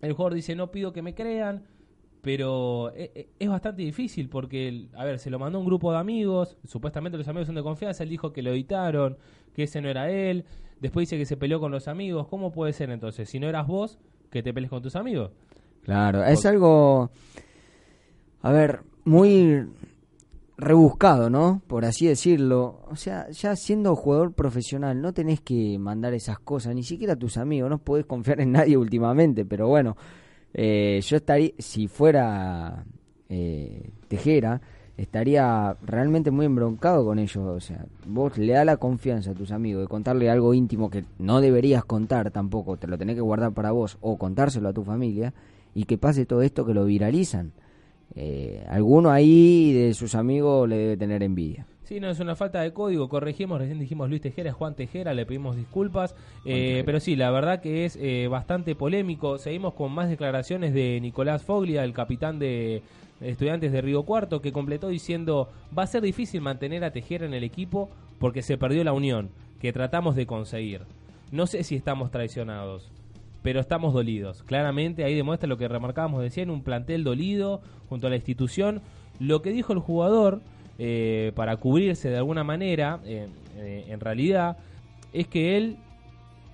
[0.00, 1.62] el jugador dice no pido que me crean,
[2.22, 5.98] pero e- e- es bastante difícil porque, a ver, se lo mandó un grupo de
[5.98, 9.18] amigos, supuestamente los amigos son de confianza, él dijo que lo editaron,
[9.54, 10.44] que ese no era él,
[10.80, 13.28] después dice que se peleó con los amigos, ¿cómo puede ser entonces?
[13.28, 13.98] Si no eras vos,
[14.30, 15.32] que te pelees con tus amigos.
[15.82, 17.10] Claro, es algo,
[18.40, 19.66] a ver, muy
[20.56, 21.60] rebuscado, ¿no?
[21.66, 22.82] Por así decirlo.
[22.88, 27.18] O sea, ya siendo jugador profesional no tenés que mandar esas cosas, ni siquiera a
[27.18, 29.96] tus amigos, no podés confiar en nadie últimamente, pero bueno,
[30.54, 32.84] eh, yo estaría, si fuera
[33.28, 34.60] eh, Tejera,
[34.96, 37.36] estaría realmente muy embroncado con ellos.
[37.36, 41.04] O sea, vos le da la confianza a tus amigos de contarle algo íntimo que
[41.18, 44.84] no deberías contar tampoco, te lo tenés que guardar para vos o contárselo a tu
[44.84, 45.32] familia
[45.74, 47.52] y que pase todo esto que lo viralizan.
[48.14, 51.66] Eh, alguno ahí de sus amigos le debe tener envidia.
[51.84, 55.26] Sí, no es una falta de código, corregimos, recién dijimos Luis Tejera, Juan Tejera, le
[55.26, 56.14] pedimos disculpas,
[56.44, 59.36] eh, pero sí, la verdad que es eh, bastante polémico.
[59.38, 62.82] Seguimos con más declaraciones de Nicolás Foglia, el capitán de
[63.20, 67.34] estudiantes de Río Cuarto, que completó diciendo, va a ser difícil mantener a Tejera en
[67.34, 67.90] el equipo
[68.20, 70.82] porque se perdió la unión, que tratamos de conseguir.
[71.32, 72.90] No sé si estamos traicionados,
[73.42, 74.44] pero estamos dolidos.
[74.44, 78.82] Claramente ahí demuestra lo que remarcábamos decía en un plantel dolido junto a la institución.
[79.18, 80.42] Lo que dijo el jugador
[80.78, 84.56] eh, para cubrirse de alguna manera, eh, eh, en realidad,
[85.12, 85.76] es que él,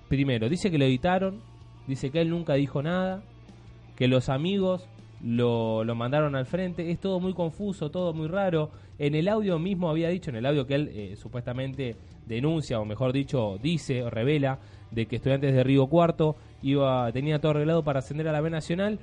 [0.09, 1.41] primero, dice que lo editaron,
[1.87, 3.23] dice que él nunca dijo nada,
[3.97, 4.89] que los amigos
[5.23, 8.71] lo, lo mandaron al frente, es todo muy confuso, todo muy raro.
[8.99, 12.85] En el audio mismo había dicho, en el audio que él eh, supuestamente denuncia, o
[12.85, 14.59] mejor dicho, dice o revela,
[14.91, 18.51] de que estudiantes de Río Cuarto iba, tenía todo arreglado para ascender a la B
[18.51, 18.99] Nacional,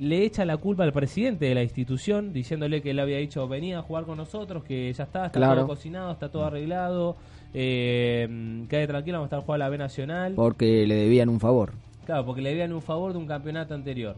[0.00, 3.78] le echa la culpa al presidente de la institución, diciéndole que él había dicho, venía
[3.78, 5.56] a jugar con nosotros, que ya está, está Claro.
[5.56, 7.16] todo cocinado, está todo arreglado,
[7.52, 10.32] eh, quede tranquilo, vamos a estar jugando a la B Nacional.
[10.34, 11.72] Porque le debían un favor.
[12.06, 14.16] Claro, porque le debían un favor de un campeonato anterior.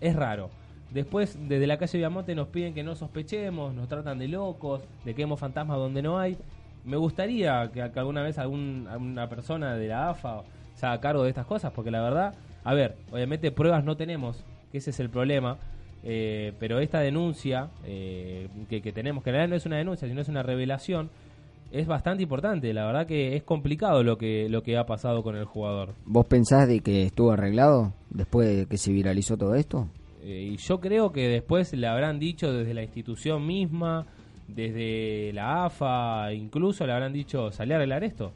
[0.00, 0.50] Es raro.
[0.90, 5.14] Después, desde la calle Viamonte nos piden que no sospechemos, nos tratan de locos, de
[5.14, 6.36] que vemos fantasmas donde no hay.
[6.84, 10.42] Me gustaría que, que alguna vez algún, alguna persona de la AFA
[10.74, 14.44] se haga cargo de estas cosas, porque la verdad, a ver, obviamente pruebas no tenemos,
[14.70, 15.58] que ese es el problema,
[16.02, 20.08] eh, pero esta denuncia eh, que, que tenemos, que en realidad no es una denuncia,
[20.08, 21.10] sino es una revelación,
[21.70, 22.72] es bastante importante.
[22.72, 25.94] La verdad que es complicado lo que, lo que ha pasado con el jugador.
[26.04, 29.88] ¿Vos pensás de que estuvo arreglado después de que se viralizó todo esto?
[30.22, 34.06] Eh, y yo creo que después le habrán dicho desde la institución misma,
[34.48, 38.32] desde la AFA, incluso le habrán dicho, salí a arreglar esto.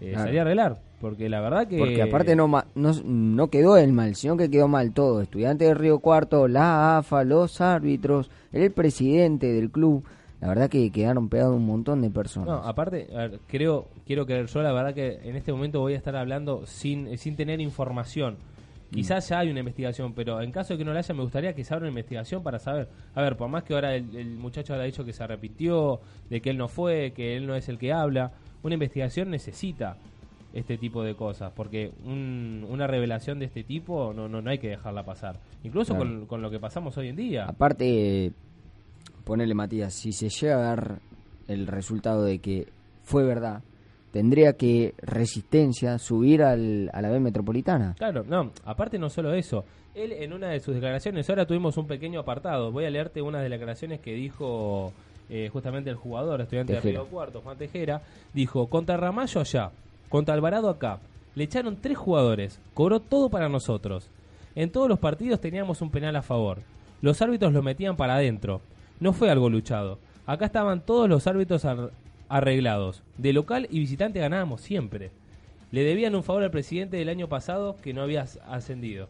[0.00, 0.38] Eh, Claro.
[0.38, 1.78] A arreglar, porque la verdad que...
[1.78, 5.20] Porque aparte no, no, no quedó el mal, sino que quedó mal todo.
[5.20, 10.04] Estudiantes de Río Cuarto, la AFA, los árbitros, el presidente del club.
[10.40, 12.48] la verdad que quedaron pegados un montón de personas.
[12.48, 15.94] No, aparte, a ver, creo, quiero creer yo, la verdad que en este momento voy
[15.94, 18.36] a estar hablando sin, sin tener información.
[18.90, 21.54] Quizás ya hay una investigación, pero en caso de que no la haya, me gustaría
[21.54, 22.88] que se abra una investigación para saber.
[23.14, 26.42] A ver, por más que ahora el, el muchacho haya dicho que se arrepintió, de
[26.42, 29.96] que él no fue, que él no es el que habla, una investigación necesita
[30.54, 34.58] este tipo de cosas, porque un- una revelación de este tipo no, no, no hay
[34.58, 35.38] que dejarla pasar.
[35.64, 36.10] Incluso Claro.
[36.10, 37.46] con, con lo que pasamos hoy en día.
[37.46, 38.32] Aparte,
[39.24, 40.98] ponele Matías, si se llega a dar
[41.48, 42.68] el resultado de que
[43.02, 43.62] fue verdad,
[44.12, 47.94] tendría que Resistencia subir al, a la B Metropolitana.
[47.96, 49.64] Claro, no, aparte no solo eso.
[49.94, 53.40] Él en una de sus declaraciones, ahora tuvimos un pequeño apartado, voy a leerte una
[53.40, 54.92] de las declaraciones que dijo
[55.30, 56.98] eh, justamente el jugador, estudiante Tejera.
[56.98, 58.02] de Río Cuarto, Juan Tejera,
[58.34, 59.70] dijo, contra Ramallo allá,
[60.08, 60.98] contra Alvarado acá,
[61.34, 64.08] le echaron tres jugadores, cobró todo para nosotros.
[64.54, 66.58] En todos los partidos teníamos un penal a favor.
[67.00, 68.60] Los árbitros lo metían para adentro.
[69.00, 69.98] No fue algo luchado.
[70.26, 71.90] Acá estaban todos los árbitros ar-
[72.28, 73.02] arreglados.
[73.16, 75.10] De local y visitante ganábamos siempre.
[75.70, 79.08] Le debían un favor al presidente del año pasado que no había as- ascendido.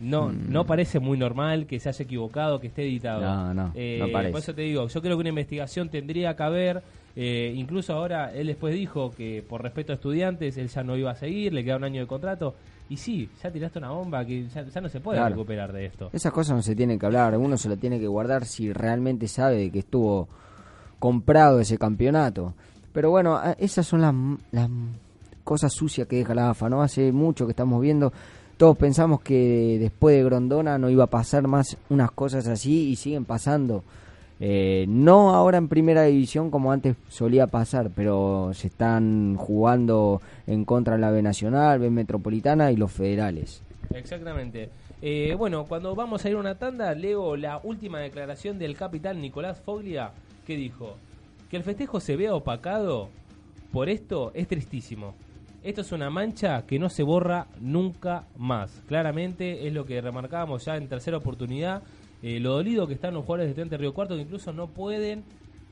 [0.00, 0.50] No, Mm.
[0.50, 3.20] no parece muy normal que se haya equivocado, que esté editado.
[3.20, 4.32] No, no, Eh, no parece.
[4.32, 6.82] Por eso te digo, yo creo que una investigación tendría que haber.
[7.16, 11.10] eh, incluso ahora él después dijo que por respeto a estudiantes él ya no iba
[11.10, 12.54] a seguir, le queda un año de contrato.
[12.88, 15.34] Y sí, ya tiraste una bomba que ya, ya no se puede Claro.
[15.34, 16.08] recuperar de esto.
[16.12, 19.26] Esas cosas no se tienen que hablar, uno se la tiene que guardar si realmente
[19.26, 20.28] sabe de que estuvo
[20.98, 22.54] comprado ese campeonato.
[22.92, 24.14] Pero bueno, esas son las,
[24.52, 24.68] las
[25.44, 26.82] cosas sucias que deja la AFA, ¿no?
[26.82, 28.12] Hace mucho que estamos viendo,
[28.60, 32.96] todos pensamos que después de Grondona no iba a pasar más unas cosas así y
[32.96, 33.82] siguen pasando.
[34.38, 40.66] Eh, no ahora en primera división como antes solía pasar, pero se están jugando en
[40.66, 43.62] contra la B Nacional, B Metropolitana y los federales.
[43.94, 44.68] Exactamente.
[45.00, 49.22] Eh, bueno, cuando vamos a ir a una tanda, leo la última declaración del capitán
[49.22, 50.10] Nicolás Foglia,
[50.46, 50.96] que dijo
[51.50, 53.08] que el festejo se vea opacado
[53.72, 55.14] por esto es tristísimo.
[55.62, 58.82] Esto es una mancha que no se borra nunca más.
[58.88, 61.82] Claramente es lo que remarcábamos ya en tercera oportunidad.
[62.22, 65.22] eh, lo dolido que están los jugadores de de Río Cuarto que incluso no pueden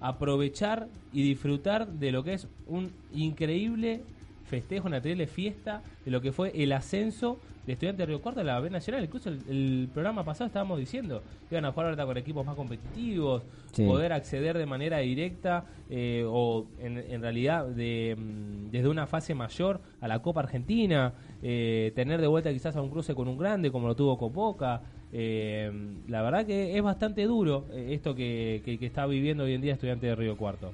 [0.00, 4.02] aprovechar y disfrutar de lo que es un increíble
[4.48, 8.40] festejo, una terrible fiesta de lo que fue el ascenso de Estudiantes de Río Cuarto
[8.40, 9.04] a la B Nacional.
[9.04, 12.56] Incluso el, el programa pasado estábamos diciendo que iban a jugar ahorita con equipos más
[12.56, 13.84] competitivos, Sí.
[13.84, 19.34] poder acceder de manera directa eh, o en, en realidad de, mm, desde una fase
[19.34, 23.36] mayor a la Copa Argentina, eh, tener de vuelta quizás a un cruce con un
[23.36, 24.80] grande como lo tuvo Copoca.
[25.12, 25.70] Eh,
[26.08, 29.60] la verdad que es bastante duro eh, esto que, que- que está viviendo hoy en
[29.60, 30.72] día Estudiantes de Río Cuarto.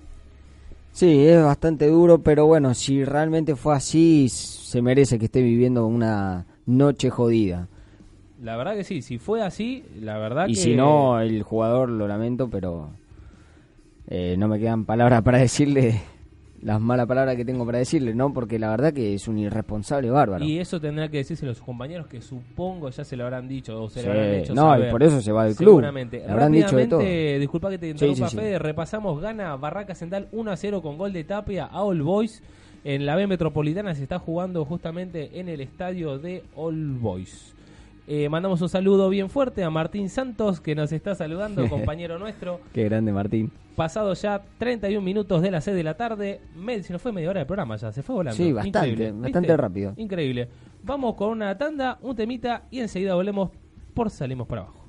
[0.94, 5.86] Sí, es bastante duro, pero bueno, si realmente fue así, se merece que esté viviendo
[5.86, 7.68] una noche jodida.
[8.38, 10.60] La verdad que sí, si fue así, la verdad Y que...
[10.60, 12.90] si no, el jugador lo lamento, pero
[14.06, 16.02] eh, no me quedan palabras para decirle
[16.64, 18.32] las malas palabras que tengo para decirle, ¿no?
[18.32, 20.42] Porque la verdad que es un irresponsable bárbaro.
[20.44, 23.82] Y eso tendrá que decirse a los compañeros que supongo ya se lo habrán dicho
[23.82, 25.74] o se Sí, lo habrán hecho no, y por eso se va del club.
[25.74, 26.20] Seguramente.
[26.20, 27.00] Le habrán dicho de todo.
[27.00, 28.42] Disculpa que te interrumpa, sí, sí.
[28.42, 28.58] Fede.
[28.58, 32.42] Repasamos, gana Barraca Central 1 a 0 con gol de Tapia a All Boys.
[32.82, 37.53] En la B Metropolitana se está jugando justamente en el estadio de All Boys.
[38.06, 42.60] Eh, mandamos un saludo bien fuerte a Martín Santos, que nos está saludando, compañero nuestro.
[42.72, 43.50] Qué grande, Martín.
[43.76, 47.30] Pasado ya 31 minutos de las 6 de la tarde, me, se nos fue media
[47.30, 48.36] hora de programa ya, se fue volando.
[48.36, 49.56] Sí, bastante, Increíble, bastante ¿viste?
[49.56, 49.94] rápido.
[49.96, 50.48] Increíble.
[50.82, 53.50] Vamos con una tanda, un temita y enseguida volvemos
[53.94, 54.83] por Salimos por Abajo.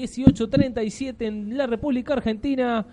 [0.00, 2.86] 18.37 en la República Argentina.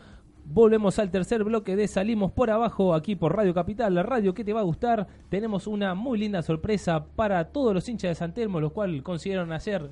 [0.45, 4.43] Volvemos al tercer bloque de Salimos por Abajo aquí por Radio Capital, la radio que
[4.43, 5.07] te va a gustar.
[5.29, 9.51] Tenemos una muy linda sorpresa para todos los hinchas de San Telmo, los cuales consiguieron
[9.51, 9.89] hacer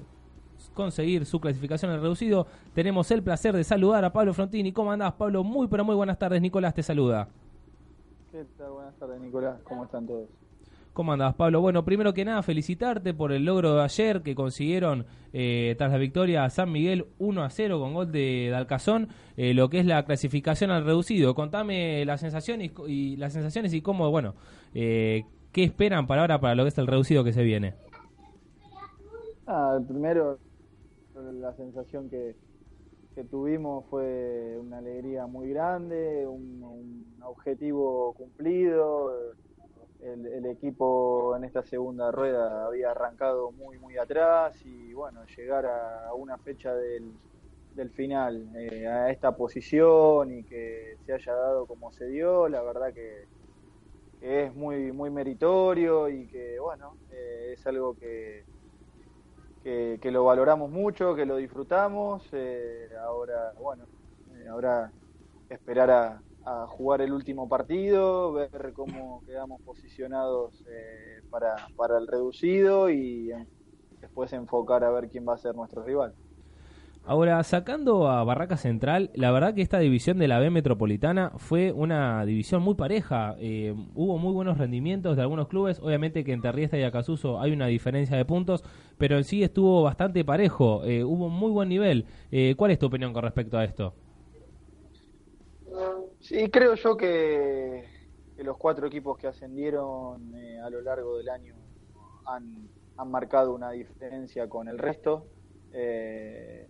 [0.74, 2.48] conseguir su clasificación al reducido.
[2.74, 4.72] Tenemos el placer de saludar a Pablo Frontini.
[4.72, 5.44] ¿Cómo andás, Pablo?
[5.44, 6.42] Muy, pero muy buenas tardes.
[6.42, 7.30] Nicolás te saluda.
[8.32, 8.72] ¿Qué tal?
[8.72, 9.62] Buenas tardes, Nicolás.
[9.64, 10.28] ¿Cómo están todos?
[10.96, 11.60] ¿Cómo andás, Pablo?
[11.60, 15.98] Bueno, primero que nada, felicitarte por el logro de ayer que consiguieron eh, tras la
[15.98, 19.86] victoria a San Miguel 1 a 0 con gol de Dalcazón, eh, lo que es
[19.86, 21.36] la clasificación al reducido.
[21.36, 24.36] Contame las sensaciones y, las sensaciones y cómo, bueno,
[24.74, 27.74] eh, qué esperan para ahora para lo que es el reducido que se viene.
[29.48, 30.40] Ah, primero,
[31.14, 32.38] la sensación que,
[33.16, 39.12] que tuvimos fue una alegría muy grande, un, un objetivo cumplido
[40.02, 46.14] el, equipo en esta segunda rueda había arrancado muy, muy atrás y bueno, llegar a,
[46.14, 47.12] una fecha del,
[47.76, 52.62] del final eh, a esta posición y que se haya dado como se dio, la
[52.62, 53.26] verdad que,
[54.22, 58.44] es muy, muy meritorio y que bueno, eh, es algo que,
[59.64, 62.28] que, lo valoramos mucho, que lo disfrutamos.
[62.32, 63.86] Eh, ahora, bueno,
[64.50, 64.92] ahora
[65.50, 72.08] esperar a, a jugar el último partido, ver cómo quedamos posicionados eh, para, para el
[72.08, 73.32] reducido y
[74.00, 76.14] después enfocar a ver quién va a ser nuestro rival.
[77.08, 81.72] Ahora, sacando a Barraca Central, la verdad que esta división de la B Metropolitana fue
[81.72, 83.36] una división muy pareja.
[83.40, 85.80] Eh, hubo muy buenos rendimientos de algunos clubes.
[85.80, 88.64] Obviamente que entre Riesta y Acasuso hay una diferencia de puntos,
[88.98, 90.84] pero en sí estuvo bastante parejo.
[90.84, 92.06] Eh, hubo muy buen nivel.
[92.58, 93.94] ¿Cuál es tu opinión con respecto a esto?
[96.28, 97.86] Sí, creo yo que,
[98.38, 101.54] los cuatro equipos que ascendieron eh, a lo largo del año
[102.26, 102.68] han,
[103.06, 105.28] marcado una diferencia con el resto,
[105.72, 106.68] eh,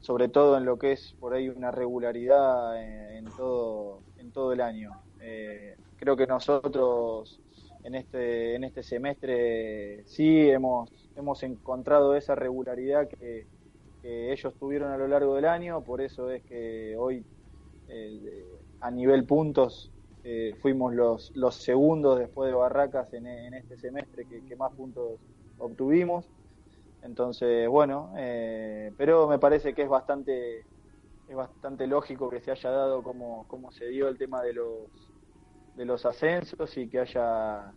[0.00, 2.80] sobre todo en lo que es por ahí una regularidad
[3.14, 4.92] en, todo, en todo el año.
[5.20, 7.42] Eh, creo que nosotros
[7.84, 13.46] en este, en este semestre sí hemos, hemos encontrado esa regularidad que,
[14.00, 17.22] que ellos tuvieron a lo largo del año, por eso es que hoy
[18.82, 19.90] a nivel puntos
[20.24, 25.18] eh, fuimos los, los segundos después de Barracas en, este semestre que, más puntos
[25.58, 26.28] obtuvimos.
[27.02, 30.64] Entonces, bueno, eh, pero me parece que es bastante
[31.28, 35.12] es bastante lógico que se haya dado como, como se dio el tema de los
[35.76, 37.72] de los ascensos y que haya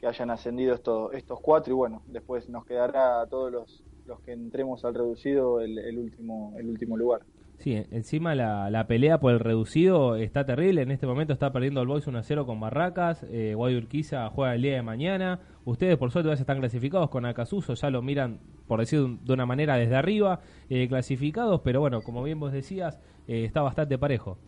[0.00, 4.20] que hayan ascendido estos estos cuatro y bueno después nos quedará a todos los, los
[4.20, 7.22] que entremos al reducido el, el último el último lugar
[7.58, 10.82] Sí, encima la, la, pelea por el reducido está terrible.
[10.82, 13.24] En este momento está perdiendo el Boys 1 0 con Barracas.
[13.24, 15.40] Eh, Guayurquiza juega el día de mañana.
[15.64, 17.74] Ustedes, por suerte, ya están clasificados con Acasuso.
[17.74, 18.38] Ya lo miran,
[18.68, 20.40] por decir de una manera, desde arriba,
[20.70, 21.60] eh, clasificados.
[21.62, 24.38] Pero bueno, como bien vos decías, eh, está bastante parejo.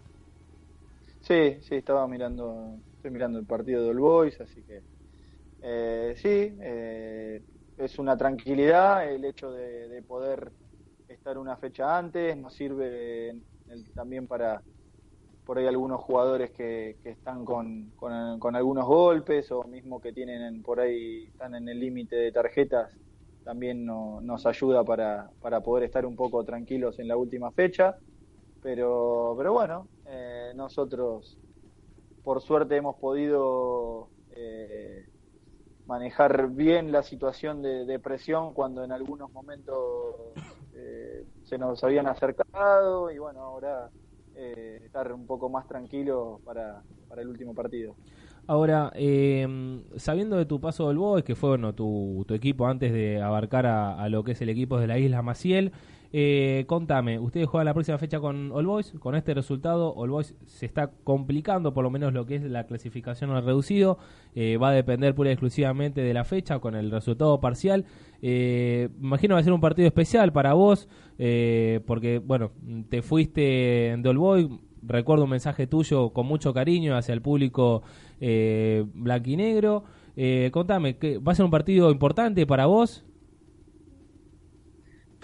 [1.22, 4.82] Sí, sí, estaba mirando, estoy mirando el partido del Boys, así que
[5.62, 6.56] eh, sí,
[7.76, 10.52] es una tranquilidad el hecho de poder
[11.20, 13.36] estar una fecha antes, nos sirve
[13.94, 14.62] también para
[15.44, 17.92] por ahí algunos jugadores que, están con,
[18.54, 22.96] algunos golpes o mismo que tienen por ahí están en el límite de tarjetas,
[23.44, 27.96] también nos ayuda para, para poder estar un poco tranquilos en la última fecha.
[28.62, 31.36] Pero, pero bueno, eh, nosotros
[32.24, 35.06] por suerte hemos podido eh,
[35.86, 39.76] manejar bien la situación de, de, presión cuando en algunos momentos
[40.80, 43.90] eh, se nos habían acercado y bueno, ahora
[44.34, 47.94] eh, estar un poco más tranquilo para, para el último partido.
[48.46, 49.46] Ahora, eh,
[49.96, 53.66] sabiendo de tu paso del Boys, que fue bueno, tu, tu equipo antes de abarcar
[53.66, 55.72] a, a, lo que es el equipo de la isla Maciel,
[56.12, 58.92] eh, contame, ustedes juegan la próxima fecha con All Boys.
[58.98, 62.66] Con este resultado, All Boys se está complicando, por lo menos lo que es la
[62.66, 63.98] clasificación al reducido.
[64.34, 67.84] Eh, va a depender pura y exclusivamente de la fecha, con el resultado parcial.
[68.22, 70.88] Eh, imagino va a ser un partido especial para vos,
[71.18, 72.50] eh, porque, bueno,
[72.88, 74.48] te fuiste de All Boys.
[74.82, 77.82] Recuerdo un mensaje tuyo con mucho cariño hacia el público
[78.20, 79.84] eh, blanquinegro.
[80.50, 80.96] Contame,
[81.26, 83.04] ¿va a ser un partido importante para vos?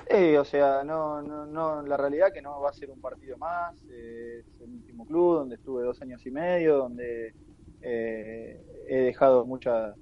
[0.09, 3.37] Sí, o sea, no, no, no, la realidad que no va a ser un partido
[3.39, 7.35] más, eh, es el último club donde estuve dos años y medio, donde
[7.81, 9.97] eh, he dejado mucha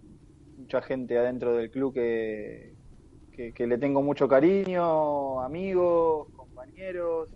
[0.57, 2.77] mucha gente adentro del club que,
[3.33, 7.31] que, le tengo mucho cariño, amigos, compañeros,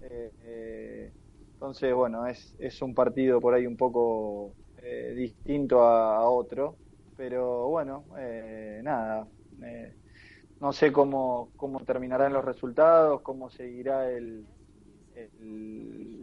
[0.00, 1.12] eh,
[1.54, 4.56] entonces bueno, es, es un partido por ahí un poco
[5.16, 6.78] distinto a, a, otro,
[7.16, 8.06] pero bueno,
[8.82, 9.28] nada
[10.60, 14.44] no sé cómo, cómo terminarán los resultados, cómo seguirá el,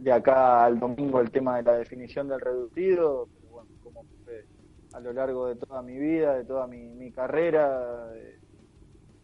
[0.02, 4.04] de acá al domingo el tema de la definición del reducido, pero bueno, como
[4.92, 8.38] a lo largo de toda mi vida, de toda mi, carrera, eh,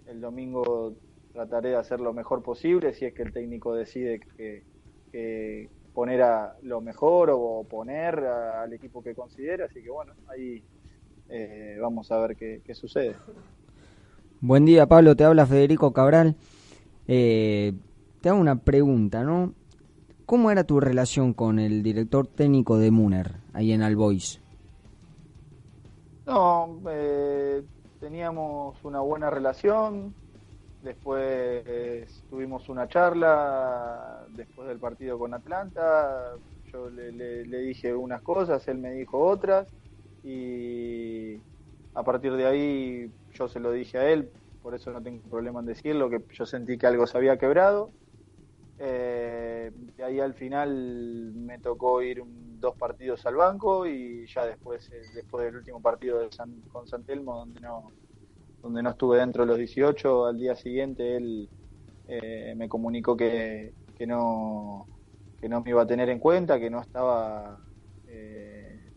[0.06, 0.94] el domingo
[1.32, 4.64] trataré de hacer lo mejor posible si es que el técnico decide que,
[5.94, 10.62] poner a lo mejor o poner al equipo que considera, así que bueno, ahí
[11.28, 13.14] eh, vamos a ver qué, sucede.
[14.44, 16.34] Buen día Pablo, te habla Federico Cabral.
[17.06, 17.74] Eh,
[18.20, 19.54] te hago una pregunta, ¿no?
[20.26, 24.40] ¿Cómo era tu relación con el director técnico de Muner, ahí en Albois?
[26.26, 27.62] No, eh,
[28.00, 30.12] teníamos una buena relación,
[30.82, 36.32] después tuvimos una charla después del partido con Atlanta,
[36.72, 39.68] yo le, dije unas cosas, él me dijo otras
[40.24, 41.36] y
[41.94, 44.30] a partir de ahí yo se lo dije a él,
[44.62, 47.90] por eso no tengo problema en decirlo, que yo sentí que algo se había quebrado.
[48.78, 54.90] Eh, de ahí al final me tocó ir dos partidos al banco y ya después,
[54.92, 56.28] eh, después del último partido de
[56.72, 57.90] con San Telmo, donde no,
[58.62, 61.48] donde no estuve dentro de los 18, al día siguiente él
[62.08, 64.86] eh, me comunicó que, que, no,
[65.40, 67.58] que no me iba a tener en cuenta, que no estaba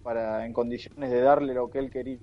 [0.03, 2.19] para, en condiciones de darle lo que él quería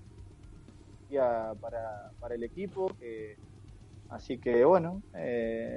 [1.61, 2.91] para, para el equipo.
[4.11, 5.03] así que bueno,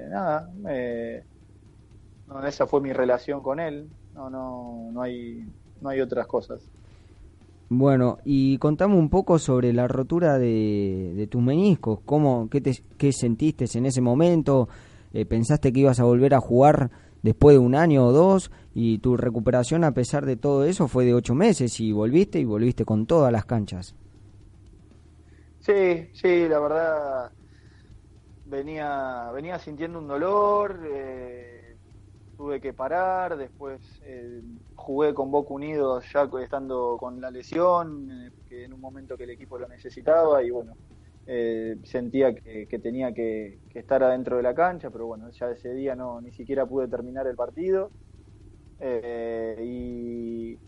[0.09, 0.51] nada.
[0.69, 1.23] Eh,
[2.47, 3.88] esa fue mi relación con él.
[4.13, 5.45] No, no, no hay,
[5.81, 6.69] no hay otras cosas.
[7.69, 11.99] Bueno, y contame un poco sobre la rotura de, de tus meniscos.
[12.05, 14.69] ¿Cómo, qué, te, ¿Qué sentiste en ese momento?
[15.13, 16.91] Eh, ¿Pensaste que ibas a volver a jugar
[17.23, 18.51] después de un año o dos?
[18.73, 22.45] Y tu recuperación, a pesar de todo eso, fue de ocho meses y volviste y
[22.45, 23.95] volviste con todas las canchas.
[25.66, 27.34] Sí, sí, la verdad
[28.45, 30.80] venía, venía sintiendo un dolor.
[30.86, 31.78] Eh,
[32.36, 34.41] tuve que parar, después eh,
[34.76, 39.24] jugué con Boca Unidos ya estando con la lesión, eh, que en un momento que
[39.24, 40.78] el equipo lo necesitaba y bueno,
[41.84, 46.22] sentía que, tenía que, estar adentro de la cancha, pero bueno, ya ese día no
[46.22, 47.91] ni siquiera pude terminar el partido
[48.80, 50.59] y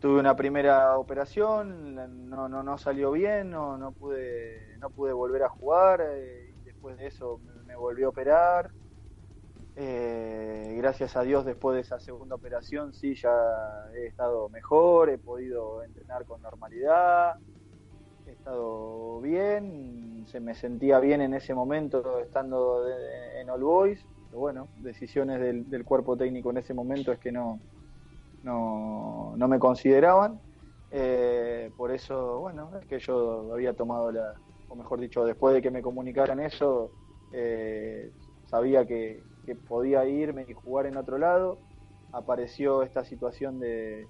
[0.00, 1.94] tuve una primera operación,
[2.28, 6.96] no, no, no salió bien, no, no, pude, no pude volver a jugar y después
[6.96, 8.70] de eso me volví a operar.
[9.76, 13.30] Eh, gracias a Dios después de esa segunda operación sí ya
[13.94, 17.36] he estado mejor, he podido entrenar con normalidad,
[18.26, 22.84] he estado bien, se me sentía bien en ese momento estando
[23.38, 27.60] en All Boys, pero bueno, decisiones del, cuerpo técnico en ese momento es que no,
[28.42, 30.40] no, me consideraban,
[30.90, 34.34] eh, por eso, bueno, es que yo había tomado la,
[34.68, 36.90] o mejor dicho, después de que me comunicaran eso,
[37.32, 38.10] eh,
[38.46, 41.58] sabía que, que podía irme y jugar en otro lado.
[42.12, 44.06] Apareció esta situación de,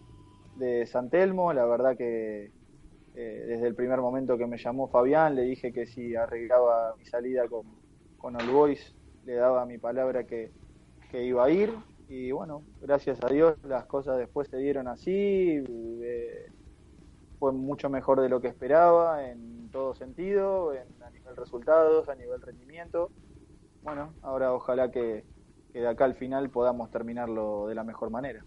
[0.56, 2.50] de San Telmo, la verdad que
[3.14, 7.04] eh, desde el primer momento que me llamó Fabián le dije que si arreglaba mi
[7.04, 7.66] salida con,
[8.16, 10.52] con All Boys le daba mi palabra que,
[11.12, 11.74] iba a ir
[12.10, 15.62] y bueno, gracias a Dios las cosas después se dieron así,
[16.02, 16.52] eh,
[17.38, 22.14] fue mucho mejor de lo que esperaba en todo sentido, en, a nivel resultados, a
[22.14, 23.10] nivel rendimiento
[23.82, 25.24] bueno, ahora ojalá que,
[25.72, 28.44] de acá al final podamos terminarlo de la mejor manera.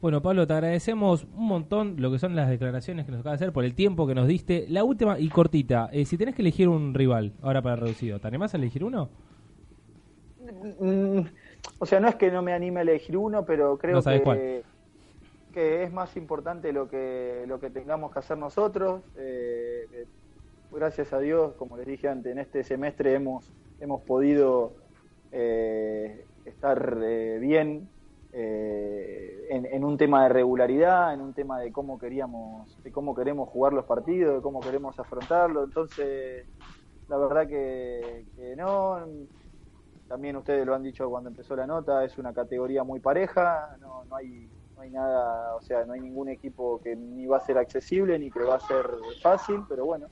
[0.00, 3.36] Bueno, Pablo, te agradecemos un montón lo que son las declaraciones que nos acaba de
[3.36, 4.66] hacer por el tiempo que nos diste.
[4.68, 8.18] La última y cortita, eh, si tenés que elegir un rival ahora para el reducido,
[8.18, 9.10] ¿te animás a elegir uno?
[11.78, 14.62] O sea, no es que no me anime a elegir uno, pero creo que,
[15.52, 19.02] que es más importante lo que, lo que tengamos que hacer nosotros.
[19.16, 20.06] Eh, eh,
[20.70, 23.50] gracias a Dios, como les dije antes, en este semestre hemos
[23.80, 24.74] hemos podido
[25.32, 27.88] eh, estar eh, bien
[28.32, 33.48] eh, en, un tema de regularidad, en un tema de cómo queríamos, de cómo queremos
[33.48, 35.64] jugar los partidos, de cómo queremos afrontarlo.
[35.64, 36.46] Entonces,
[37.08, 38.24] la verdad que,
[38.56, 39.04] no.
[40.10, 44.04] También ustedes lo han dicho cuando empezó la nota, es una categoría muy pareja, no,
[44.06, 47.40] no hay no hay nada, o sea, no hay ningún equipo que ni va a
[47.40, 48.88] ser accesible ni que va a ser
[49.22, 50.06] fácil, pero bueno,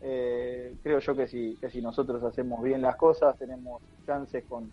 [0.00, 4.68] eh, creo yo que si, que si nosotros hacemos bien las cosas, tenemos chances con,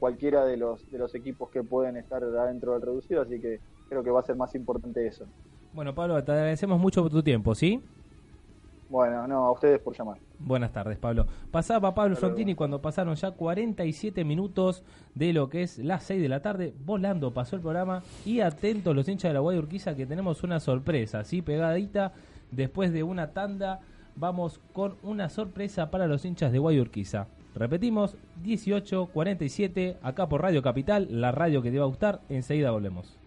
[0.00, 4.02] cualquiera de los, de los equipos que pueden estar adentro del reducido, así que creo
[4.02, 5.26] que va a ser más importante eso.
[5.72, 7.80] Bueno, Pablo, te agradecemos mucho por tu tiempo, ¿sí?
[8.88, 10.18] Bueno, no, a ustedes por llamar.
[10.38, 11.26] Buenas tardes, Pablo.
[11.50, 14.82] Pasaba Pablo Frontini cuando pasaron ya 47 minutos
[15.14, 16.74] de lo que es las 6 de la tarde.
[16.84, 20.58] Volando pasó el programa y atentos los hinchas de la Guay Urquiza que tenemos una
[20.60, 21.42] sorpresa, ¿sí?
[21.42, 22.12] Pegadita
[22.50, 23.80] después de una tanda
[24.18, 27.28] vamos con una sorpresa para los hinchas de Guayurquiza.
[27.54, 32.20] Repetimos, 18.47, acá por Radio Capital, la radio que te va a gustar.
[32.28, 33.18] Enseguida volvemos.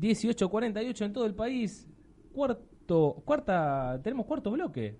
[0.00, 1.86] ...18.48 en todo el país...
[2.32, 3.22] ...cuarto...
[3.24, 4.00] ...cuarta...
[4.02, 4.96] ...tenemos cuarto bloque...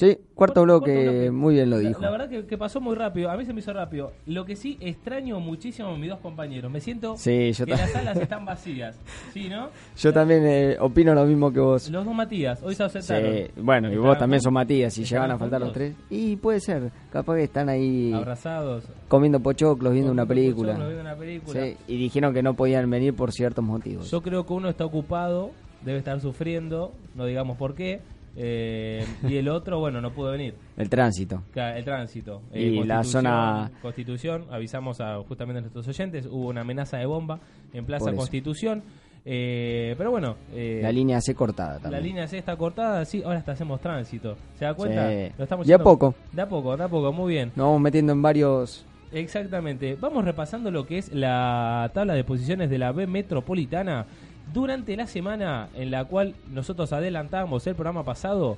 [0.00, 2.00] Sí, cuarto, bloque, muy bien lo dijo.
[2.00, 4.12] La, verdad que, pasó muy rápido, a mí se me hizo rápido.
[4.24, 6.72] Lo que sí extraño muchísimo a mis dos compañeros.
[6.72, 8.98] Me siento sí, yo que las salas están vacías.
[9.34, 9.68] ¿Sí, no?
[9.98, 11.90] Yo también eh, opino lo mismo que vos.
[11.90, 13.30] Los dos Matías, hoy se aceptaron.
[13.30, 15.94] Sí, bueno, y vos también sos Matías, y llegan a faltar los tres.
[16.08, 18.10] Y puede ser, capaz que están ahí.
[18.14, 18.84] Abrazados.
[19.06, 20.72] Comiendo pochoclos, viendo una película.
[20.72, 21.60] Pochoclos, viendo una película.
[21.62, 24.10] Sí, y dijeron que no podían venir por ciertos motivos.
[24.10, 25.50] Yo creo que uno está ocupado,
[25.84, 28.00] debe estar sufriendo, no digamos por qué
[28.36, 30.54] eh, y el otro, bueno, no pudo venir.
[30.76, 31.42] El tránsito.
[31.54, 32.42] El tránsito.
[32.54, 33.70] y eh, la zona.
[33.82, 37.40] Constitución, avisamos a, justamente a nuestros oyentes, hubo una amenaza de bomba
[37.72, 38.82] en Plaza Constitución.
[39.24, 40.36] Eh, pero bueno.
[40.54, 41.92] la línea C cortada también.
[41.92, 44.36] La línea C está cortada, sí, ahora hasta hacemos tránsito.
[44.58, 45.10] ¿Se da cuenta?
[45.36, 46.14] Lo estamos de a poco.
[46.32, 47.48] De a poco, de a poco, muy bien.
[47.54, 48.86] Nos vamos metiendo en varios.
[49.12, 49.96] Exactamente.
[50.00, 54.06] Vamos repasando lo que es la tabla de posiciones de la B Metropolitana
[54.52, 58.56] durante la semana en la cual nosotros adelantábamos el programa pasado,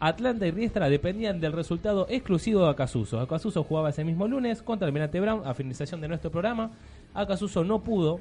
[0.00, 3.20] Atlanta y Riestra dependían del resultado exclusivo de Acasuso.
[3.20, 6.70] Acasuso jugaba ese mismo lunes contra Almirante Brown a finalización de nuestro programa.
[7.14, 8.20] Acasuso no pudo.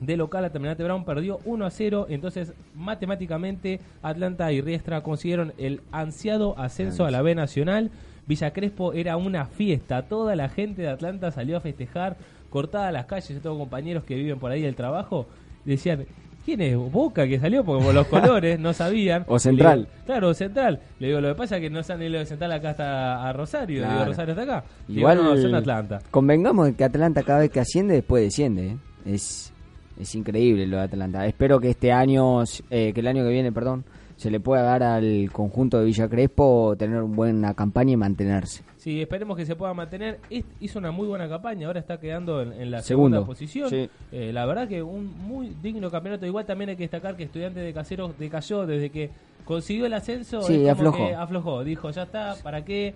[0.00, 2.06] De local, Almirante Brown perdió 1 a 0.
[2.08, 7.90] Entonces, matemáticamente, Atlanta y Riestra consiguieron el ansiado ascenso a la B Nacional.
[8.26, 10.08] Villa Crespo era una fiesta.
[10.08, 12.16] Toda la gente de Atlanta salió a festejar.
[12.48, 15.26] Cortada las calles, yo tengo compañeros que viven por ahí del trabajo.
[15.66, 16.06] Decían,
[16.44, 16.76] ¿Quién es?
[16.76, 19.24] Boca que salió porque por los colores no sabían.
[19.26, 19.88] o Central.
[20.06, 20.80] claro, Central.
[20.98, 23.32] Le digo, lo que pasa es que no han ido de Central acá hasta a
[23.32, 23.88] Rosario.
[23.88, 24.64] Digo, Rosario está acá.
[24.88, 26.00] Igual no, son Atlanta.
[26.10, 28.68] Convengamos que Atlanta cada vez que asciende, después desciende.
[28.68, 28.76] ¿eh?
[29.04, 29.52] Es,
[29.98, 31.26] es increíble lo de Atlanta.
[31.26, 33.84] Espero que este año, eh, que el año que viene, perdón,
[34.16, 38.62] se le pueda dar al conjunto de Villa Crespo tener una buena campaña y mantenerse.
[38.80, 40.20] Sí, esperemos que se pueda mantener.
[40.58, 43.68] hizo una muy buena campaña, ahora está quedando en, la segunda posición.
[44.10, 46.24] Eh, la verdad que un muy digno campeonato.
[46.24, 49.10] Igual también hay que destacar que Estudiantes de Caseros decayó desde que
[49.44, 50.40] consiguió el ascenso.
[50.40, 51.14] Sí, aflojó.
[51.14, 51.62] aflojó.
[51.62, 52.94] Dijo, ya está, ¿para qué?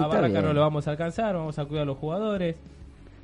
[0.00, 2.54] a Barraca no lo vamos a alcanzar, vamos a cuidar a los jugadores.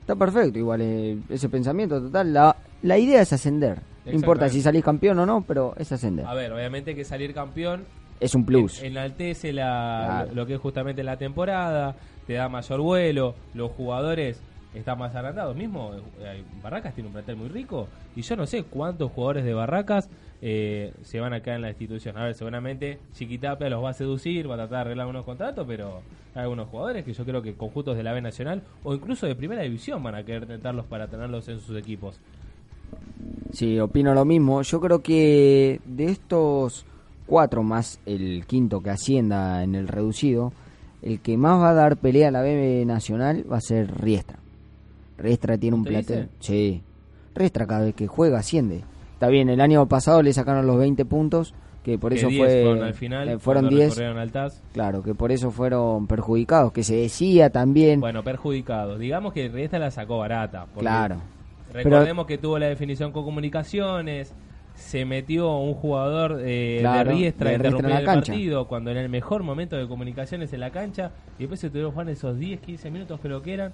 [0.00, 2.32] Está perfecto, igual eh, ese pensamiento total.
[2.32, 3.78] La, la idea es ascender.
[4.04, 6.26] No importa si salís campeón o no, pero es ascender.
[6.26, 7.84] A ver, obviamente que salir campeón
[8.22, 8.82] es un plus.
[8.82, 11.96] enaltece la, lo que es justamente la temporada,
[12.26, 14.40] te da mayor vuelo, los jugadores
[14.74, 15.56] están más agrandados.
[15.56, 19.54] Mismo eh, Barracas tiene un plantel muy rico y yo no sé cuántos jugadores de
[19.54, 20.08] Barracas
[20.40, 22.16] eh, se van a quedar en la institución.
[22.16, 25.66] A ver, seguramente Chiquitapia los va a seducir, va a tratar de arreglar unos contratos,
[25.66, 26.02] pero
[26.34, 29.34] hay algunos jugadores que yo creo que conjuntos de la B Nacional o incluso de
[29.34, 32.18] Primera División van a querer tentarlos para tenerlos en sus equipos.
[33.52, 34.62] Sí, opino lo mismo.
[34.62, 36.86] Yo creo que de estos
[37.32, 40.52] cuatro más el quinto que ascienda en el reducido,
[41.00, 44.38] el que más va a dar pelea a la B Nacional va a ser Riestra.
[45.16, 46.28] Riestra tiene un plantel.
[46.40, 46.82] Sí.
[47.34, 48.84] Riestra cada vez que juega asciende.
[49.14, 52.82] Está bien, el año pasado le sacaron los 20 puntos, que por eso fue fueron
[52.82, 53.98] al final, eh, fueron 10.
[54.74, 58.00] Claro, que por eso fueron perjudicados, que se decía también.
[58.00, 58.98] Bueno, perjudicados.
[58.98, 60.66] Digamos que Riestra la sacó barata.
[60.76, 61.22] Claro.
[61.72, 64.34] Recordemos que tuvo la definición con comunicaciones,
[64.74, 69.76] se metió un jugador eh, de Riestra, en el partido cuando en el mejor momento
[69.76, 73.42] de comunicaciones en la cancha y después se tuvieron jugar esos 10, 15 minutos creo
[73.42, 73.72] que eran.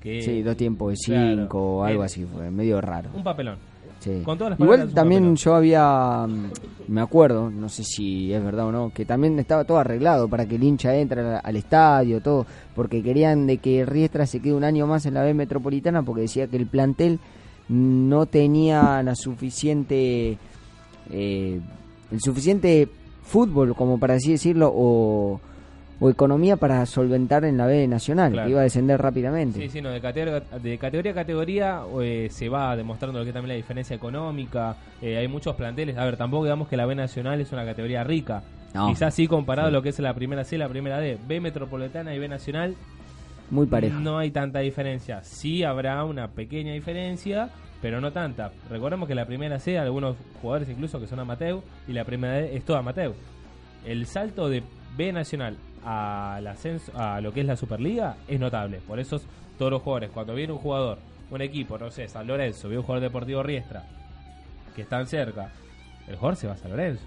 [0.00, 3.10] Que, sí, dos tiempos de cinco o algo así, fue medio raro.
[3.14, 3.58] Un papelón.
[4.58, 6.50] Igual también yo había, mm,
[6.88, 10.46] me acuerdo, no sé si es verdad o no, que también estaba todo arreglado para
[10.46, 14.64] que el hincha entre al, estadio, todo, porque querían de que Riestra se quede un
[14.64, 17.18] año más en la B Metropolitana porque decía que el plantel
[17.68, 20.38] no tenía la suficiente,
[21.10, 21.60] eh,
[22.10, 22.88] el suficiente
[23.22, 25.40] fútbol, como para así decirlo, o
[26.00, 29.60] o economía para solventar en la B nacional, que iba a descender rápidamente.
[29.60, 33.32] Sí, sí, no, de, categoría, de categoría a categoría eh, se va demostrando lo que
[33.32, 36.94] también la diferencia económica, eh, hay muchos planteles, a ver, tampoco digamos que la B
[36.94, 38.42] nacional es una categoría rica,
[38.86, 42.14] quizás sí comparado a lo que es la primera C, la primera D, B metropolitana
[42.14, 42.76] y B nacional,
[43.50, 43.98] muy pareja.
[43.98, 45.22] No hay tanta diferencia.
[45.22, 48.52] Sí habrá una pequeña diferencia, pero no tanta.
[48.70, 52.56] Recordemos que la primera C, algunos jugadores incluso que son amateur, y la primera D
[52.56, 53.14] es todo amateur.
[53.84, 54.62] El salto de
[54.96, 58.80] B Nacional al ascenso, a lo que es la Superliga es notable.
[58.86, 59.20] Por eso
[59.56, 60.98] todos los jugadores, cuando viene un jugador,
[61.30, 63.84] un equipo, no sé, San Lorenzo, viene un jugador deportivo Riestra,
[64.74, 65.52] que están cerca,
[66.06, 67.06] el jugador se va a San Lorenzo.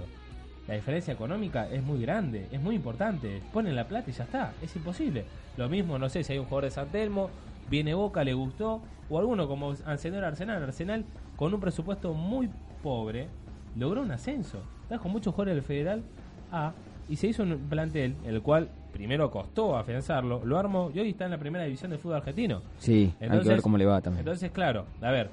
[0.68, 3.42] La diferencia económica es muy grande, es muy importante.
[3.52, 5.26] Ponen la plata y ya está, es imposible.
[5.58, 7.30] Lo mismo, no sé, si hay un jugador de San Telmo,
[7.70, 11.04] viene Boca, le gustó, o alguno como Ansenor Arsenal, Arsenal,
[11.36, 12.50] con un presupuesto muy
[12.84, 13.28] pobre,
[13.76, 14.60] logró un ascenso.
[14.88, 16.04] Trajo muchos jugadores del Federal
[16.52, 16.74] A
[17.10, 21.26] y se hizo un plantel, el cual primero costó afianzarlo, lo armó y hoy está
[21.26, 22.62] en la primera división del fútbol argentino.
[22.78, 24.20] Sí, hay que ver cómo le va también.
[24.20, 25.30] Entonces, claro, a ver,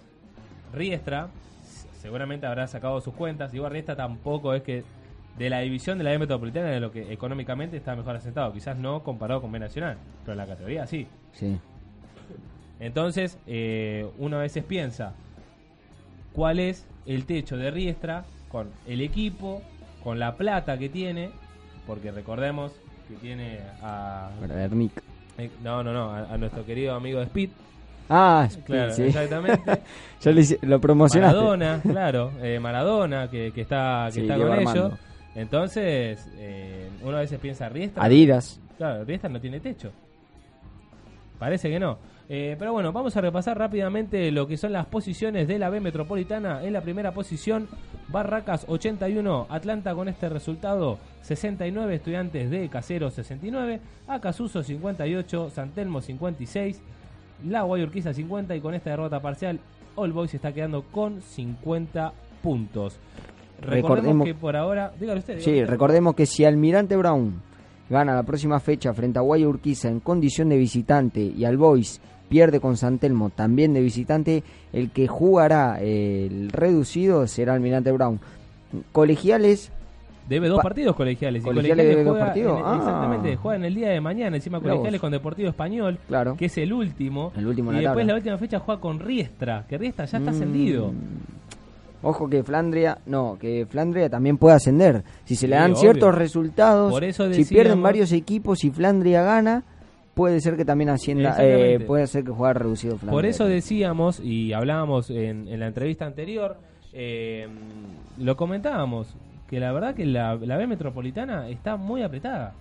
[0.73, 1.29] Riestra
[2.01, 4.85] seguramente habrá sacado sus cuentas, igual Riestra tampoco es que
[5.39, 8.53] de la división de la B Metropolitana de lo que económicamente está mejor asentado.
[8.53, 11.07] Quizás no comparado con B Nacional, pero en la categoría sí.
[11.33, 11.59] Sí.
[12.81, 15.15] Entonces, eh, uno a veces piensa
[16.33, 19.63] cuál es el techo de Riestra con el equipo,
[20.03, 21.31] con la plata que tiene,
[21.87, 22.73] porque recordemos
[23.09, 24.31] que tiene a...
[25.39, 27.51] Eh, no, no, no, a, nuestro querido amigo de Speed.
[28.09, 29.03] Ah, Speed, sí.
[29.05, 29.83] exactamente.
[30.21, 30.33] Ya
[30.63, 31.37] lo, promocionaste.
[31.37, 34.93] Maradona, claro, eh, Maradona, que, está, que está con ellos.
[35.35, 38.05] Entonces, eh, uno a veces piensa, Riestra.
[38.05, 38.61] Adidas.
[38.77, 39.93] Claro, Riestra no tiene techo.
[41.39, 41.99] Parece que no.
[42.31, 45.81] Eh, pero bueno, vamos a repasar rápidamente lo que son las posiciones de la B
[45.81, 46.63] Metropolitana.
[46.63, 47.69] En la primera posición,
[48.09, 56.83] Barracas 81, Atlanta con este resultado 69, Estudiantes de Casero 69, Acasuso 58, Santelmo 56,
[57.47, 59.59] La Guayurquiza 50 y con esta derrota parcial,
[59.95, 62.13] All Boys está quedando con 50
[62.43, 62.99] puntos.
[63.61, 64.93] Recordemos, que por ahora.
[65.39, 67.41] sí, recordemos que si Almirante Brown
[67.91, 72.01] gana la próxima fecha frente a Guaya Urquiza en condición de visitante y al Boys
[72.29, 78.21] pierde con Santelmo también de visitante, el que jugará el reducido será Almirante Brown.
[78.93, 79.73] Colegiales.
[80.29, 81.43] Debe dos partidos colegiales.
[81.43, 82.61] ¿Colegiales, debe dos partidos?
[82.63, 82.77] ah.
[82.79, 86.37] Exactamente, juega en el día de mañana, encima colegiales con Deportivo Español, claro.
[86.37, 87.33] que es el último.
[87.35, 90.89] El último y después la última fecha juega con Riestra, que Riestra ya está ascendido.
[90.93, 91.38] Mm.
[92.03, 95.03] Ojo que Flandria, no, que Flandria también puede ascender.
[95.25, 96.95] Si se le dan ciertos resultados,
[97.33, 99.65] si pierden varios equipos y Flandria gana,
[100.15, 103.13] puede ser que también ascienda, eh, puede ser que juegue reducido Flandria.
[103.13, 106.57] Por eso decíamos, y hablábamos en, la entrevista anterior,
[106.93, 107.49] eh,
[108.17, 109.17] lo comentábamos,
[109.49, 112.55] que la verdad que la, B Metropolitana está muy apretada.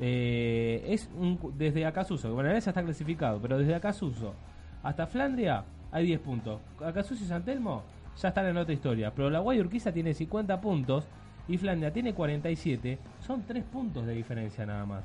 [0.00, 1.10] Eh, es
[1.56, 4.34] desde Acasuso, bueno, ya está clasificado, pero desde Acasuso
[4.82, 6.60] hasta Flandria hay 10 puntos.
[6.84, 7.82] Acasuso y San Telmo
[8.20, 9.12] ya están en otra historia.
[9.14, 11.06] Pero la Guay Urquiza tiene 50 puntos
[11.48, 12.98] y Flandia tiene 47.
[13.20, 15.04] Son 3 puntos de diferencia nada más.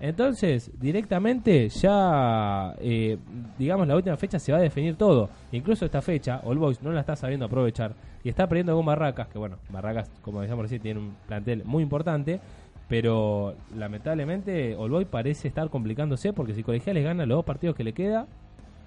[0.00, 3.16] Entonces, directamente ya, eh,
[3.56, 5.30] digamos, la última fecha se va a definir todo.
[5.52, 7.94] Incluso esta fecha, All Boys no la está sabiendo aprovechar
[8.24, 11.82] y está perdiendo con Barracas, que bueno, Barracas, como decíamos recién, tiene un plantel muy
[11.82, 12.40] importante.
[12.88, 17.84] Pero lamentablemente All Boys parece estar complicándose porque si Colegiales gana los dos partidos que
[17.84, 18.26] le queda,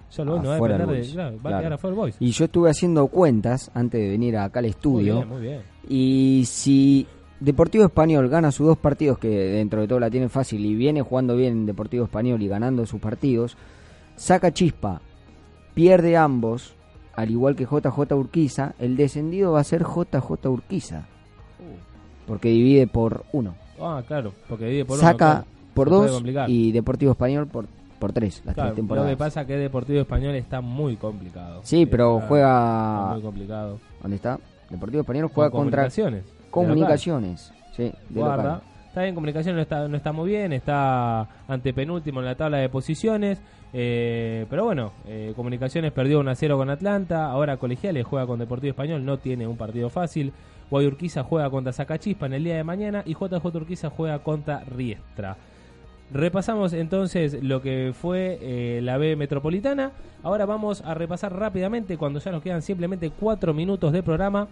[0.08, 2.16] Solo no va a de, Boys.
[2.18, 5.24] Y yo estuve haciendo cuentas antes de venir acá al estudio.
[5.88, 7.06] Y si
[7.40, 11.02] Deportivo Español gana sus dos partidos, que dentro de todo la tiene fácil, y viene
[11.02, 13.56] jugando bien Deportivo Español y ganando sus partidos,
[14.16, 15.00] saca chispa,
[15.74, 16.74] pierde ambos,
[17.14, 21.06] al igual que JJ Urquiza, el descendido va a ser JJ Urquiza.
[22.26, 23.54] Porque divide por uno.
[23.80, 25.44] Ah, claro, porque divide por Saca
[25.74, 27.66] por dos y Deportivo Español por
[27.98, 29.10] por tres las tres temporadas.
[29.10, 31.60] Lo que pasa es que Deportivo Español está muy complicado.
[31.64, 33.12] Sí, pero juega.
[33.12, 33.78] Muy complicado.
[34.00, 34.38] ¿Dónde está?
[34.70, 35.82] Deportivo Español juega contra.
[35.82, 36.24] Comunicaciones.
[36.50, 37.52] Comunicaciones.
[37.76, 38.62] Sí, Guarda.
[38.88, 42.68] Está bien, Comunicaciones no está, no está muy bien, está antepenúltimo en la tabla de
[42.68, 43.40] posiciones.
[43.72, 47.30] Eh, pero bueno, eh, Comunicaciones perdió 1 a 0 con Atlanta.
[47.30, 50.32] Ahora Colegiales juega con Deportivo Español, no tiene un partido fácil.
[50.70, 53.02] Guayurquiza juega contra Zacachispa en el día de mañana.
[53.04, 55.36] Y JJ Urquiza juega contra Riestra.
[56.10, 59.92] Repasamos entonces lo que fue eh, la B Metropolitana.
[60.22, 64.48] Ahora vamos a repasar rápidamente, cuando ya nos quedan simplemente 4 minutos de programa,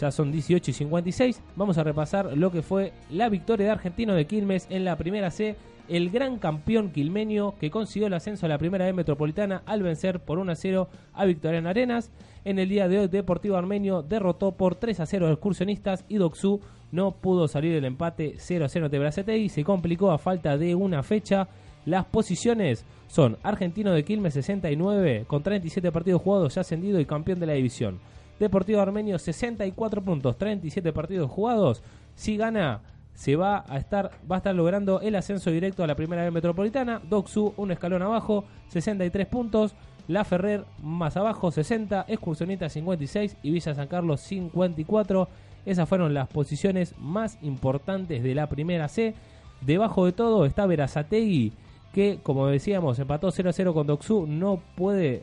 [0.00, 1.42] ya son 18 y 56.
[1.56, 5.30] Vamos a repasar lo que fue la victoria de Argentino de Quilmes en la primera
[5.30, 5.56] C,
[5.90, 10.20] el gran campeón quilmenio que consiguió el ascenso a la primera B Metropolitana al vencer
[10.20, 12.10] por 1 a 0 a Victoriano Arenas.
[12.46, 16.16] En el día de hoy, Deportivo Armenio derrotó por 3 a 0 a Excursionistas y
[16.16, 16.60] Doxú
[16.94, 20.76] no pudo salir el empate 0 a 0 ante y se complicó a falta de
[20.76, 21.48] una fecha.
[21.84, 27.40] Las posiciones son Argentino de Quilmes 69 con 37 partidos jugados ya ascendido y campeón
[27.40, 27.98] de la división.
[28.38, 31.82] Deportivo Armenio 64 puntos, 37 partidos jugados.
[32.14, 32.80] Si gana
[33.12, 36.30] se va a estar va a estar logrando el ascenso directo a la primera B
[36.30, 37.00] metropolitana.
[37.02, 39.74] Doxu un escalón abajo, 63 puntos.
[40.06, 42.04] La Ferrer más abajo, 60.
[42.06, 45.28] Excursionista 56 y Villa San Carlos 54.
[45.66, 49.14] Esas fueron las posiciones más importantes de la primera C.
[49.60, 51.52] Debajo de todo está Verazategui,
[51.92, 55.22] que como decíamos empató 0-0 con Doxu, no puede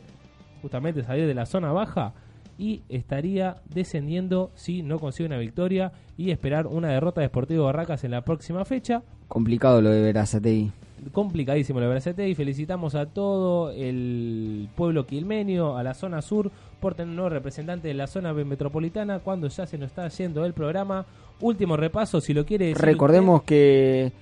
[0.60, 2.14] justamente salir de la zona baja
[2.58, 8.04] y estaría descendiendo si no consigue una victoria y esperar una derrota de Sportivo Barracas
[8.04, 9.02] en la próxima fecha.
[9.28, 10.72] Complicado lo de Verazategui.
[11.10, 12.34] Complicadísimo lo de Verazategui.
[12.34, 16.50] Felicitamos a todo el pueblo quilmenio, a la zona sur,
[16.80, 20.44] por tener un nuevo representante de la zona metropolitana cuando ya se nos está haciendo
[20.44, 21.06] el programa.
[21.40, 24.12] Último repaso, si lo quiere decir Recordemos que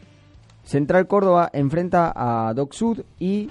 [0.65, 3.51] Central Córdoba enfrenta a Doc Sud y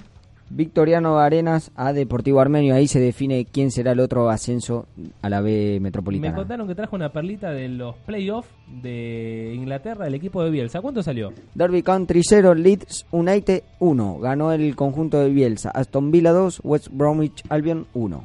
[0.50, 2.74] Victoriano Arenas a Deportivo Armenio.
[2.74, 4.86] Ahí se define quién será el otro ascenso
[5.22, 6.32] a la B metropolitana.
[6.32, 8.50] Me contaron que trajo una perlita de los playoffs
[8.82, 10.80] de Inglaterra, del equipo de Bielsa.
[10.80, 11.32] ¿Cuánto salió?
[11.54, 14.18] Derby Country 0, Leeds United 1.
[14.18, 15.70] Ganó el conjunto de Bielsa.
[15.70, 18.24] Aston Villa 2, West Bromwich Albion 1.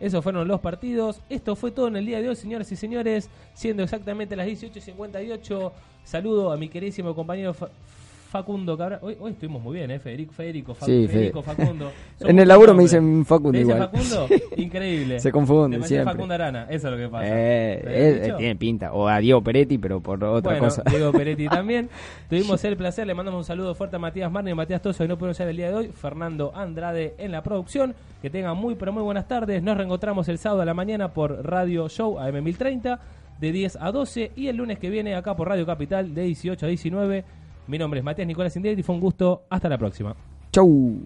[0.00, 1.22] Esos fueron los partidos.
[1.30, 3.30] Esto fue todo en el día de hoy, señoras y señores.
[3.54, 5.72] Siendo exactamente las 18.58.
[6.04, 7.54] Saludo a mi queridísimo compañero
[8.34, 8.98] Facundo Cabral.
[9.00, 10.00] Hoy, hoy estuvimos muy bien, ¿eh?
[10.00, 11.92] Federico, Federico, Federico Facundo.
[12.20, 13.78] en el laburo me dicen Facundo igual.
[13.78, 14.26] Facundo?
[14.56, 15.20] Increíble.
[15.20, 16.14] Se confunde siempre.
[16.14, 17.26] Facundo Arana, eso es lo que pasa.
[17.28, 18.92] Eh, tiene pinta.
[18.92, 20.82] O a Diego Peretti, pero por otra bueno, cosa.
[20.90, 21.88] Diego Peretti también.
[22.28, 25.08] Tuvimos el placer, le mandamos un saludo fuerte a Matías Marne y Matías Toso, que
[25.08, 25.88] no pudieron ser el día de hoy.
[25.94, 27.94] Fernando Andrade en la producción.
[28.20, 29.62] Que tengan muy, pero muy buenas tardes.
[29.62, 32.98] Nos reencontramos el sábado a la mañana por Radio Show AM1030
[33.38, 36.66] de 10 a 12 y el lunes que viene acá por Radio Capital de 18
[36.66, 37.24] a 19
[37.66, 39.44] mi nombre es Matías Nicolás Indier y fue un gusto.
[39.50, 40.14] Hasta la próxima.
[40.52, 40.96] Chau.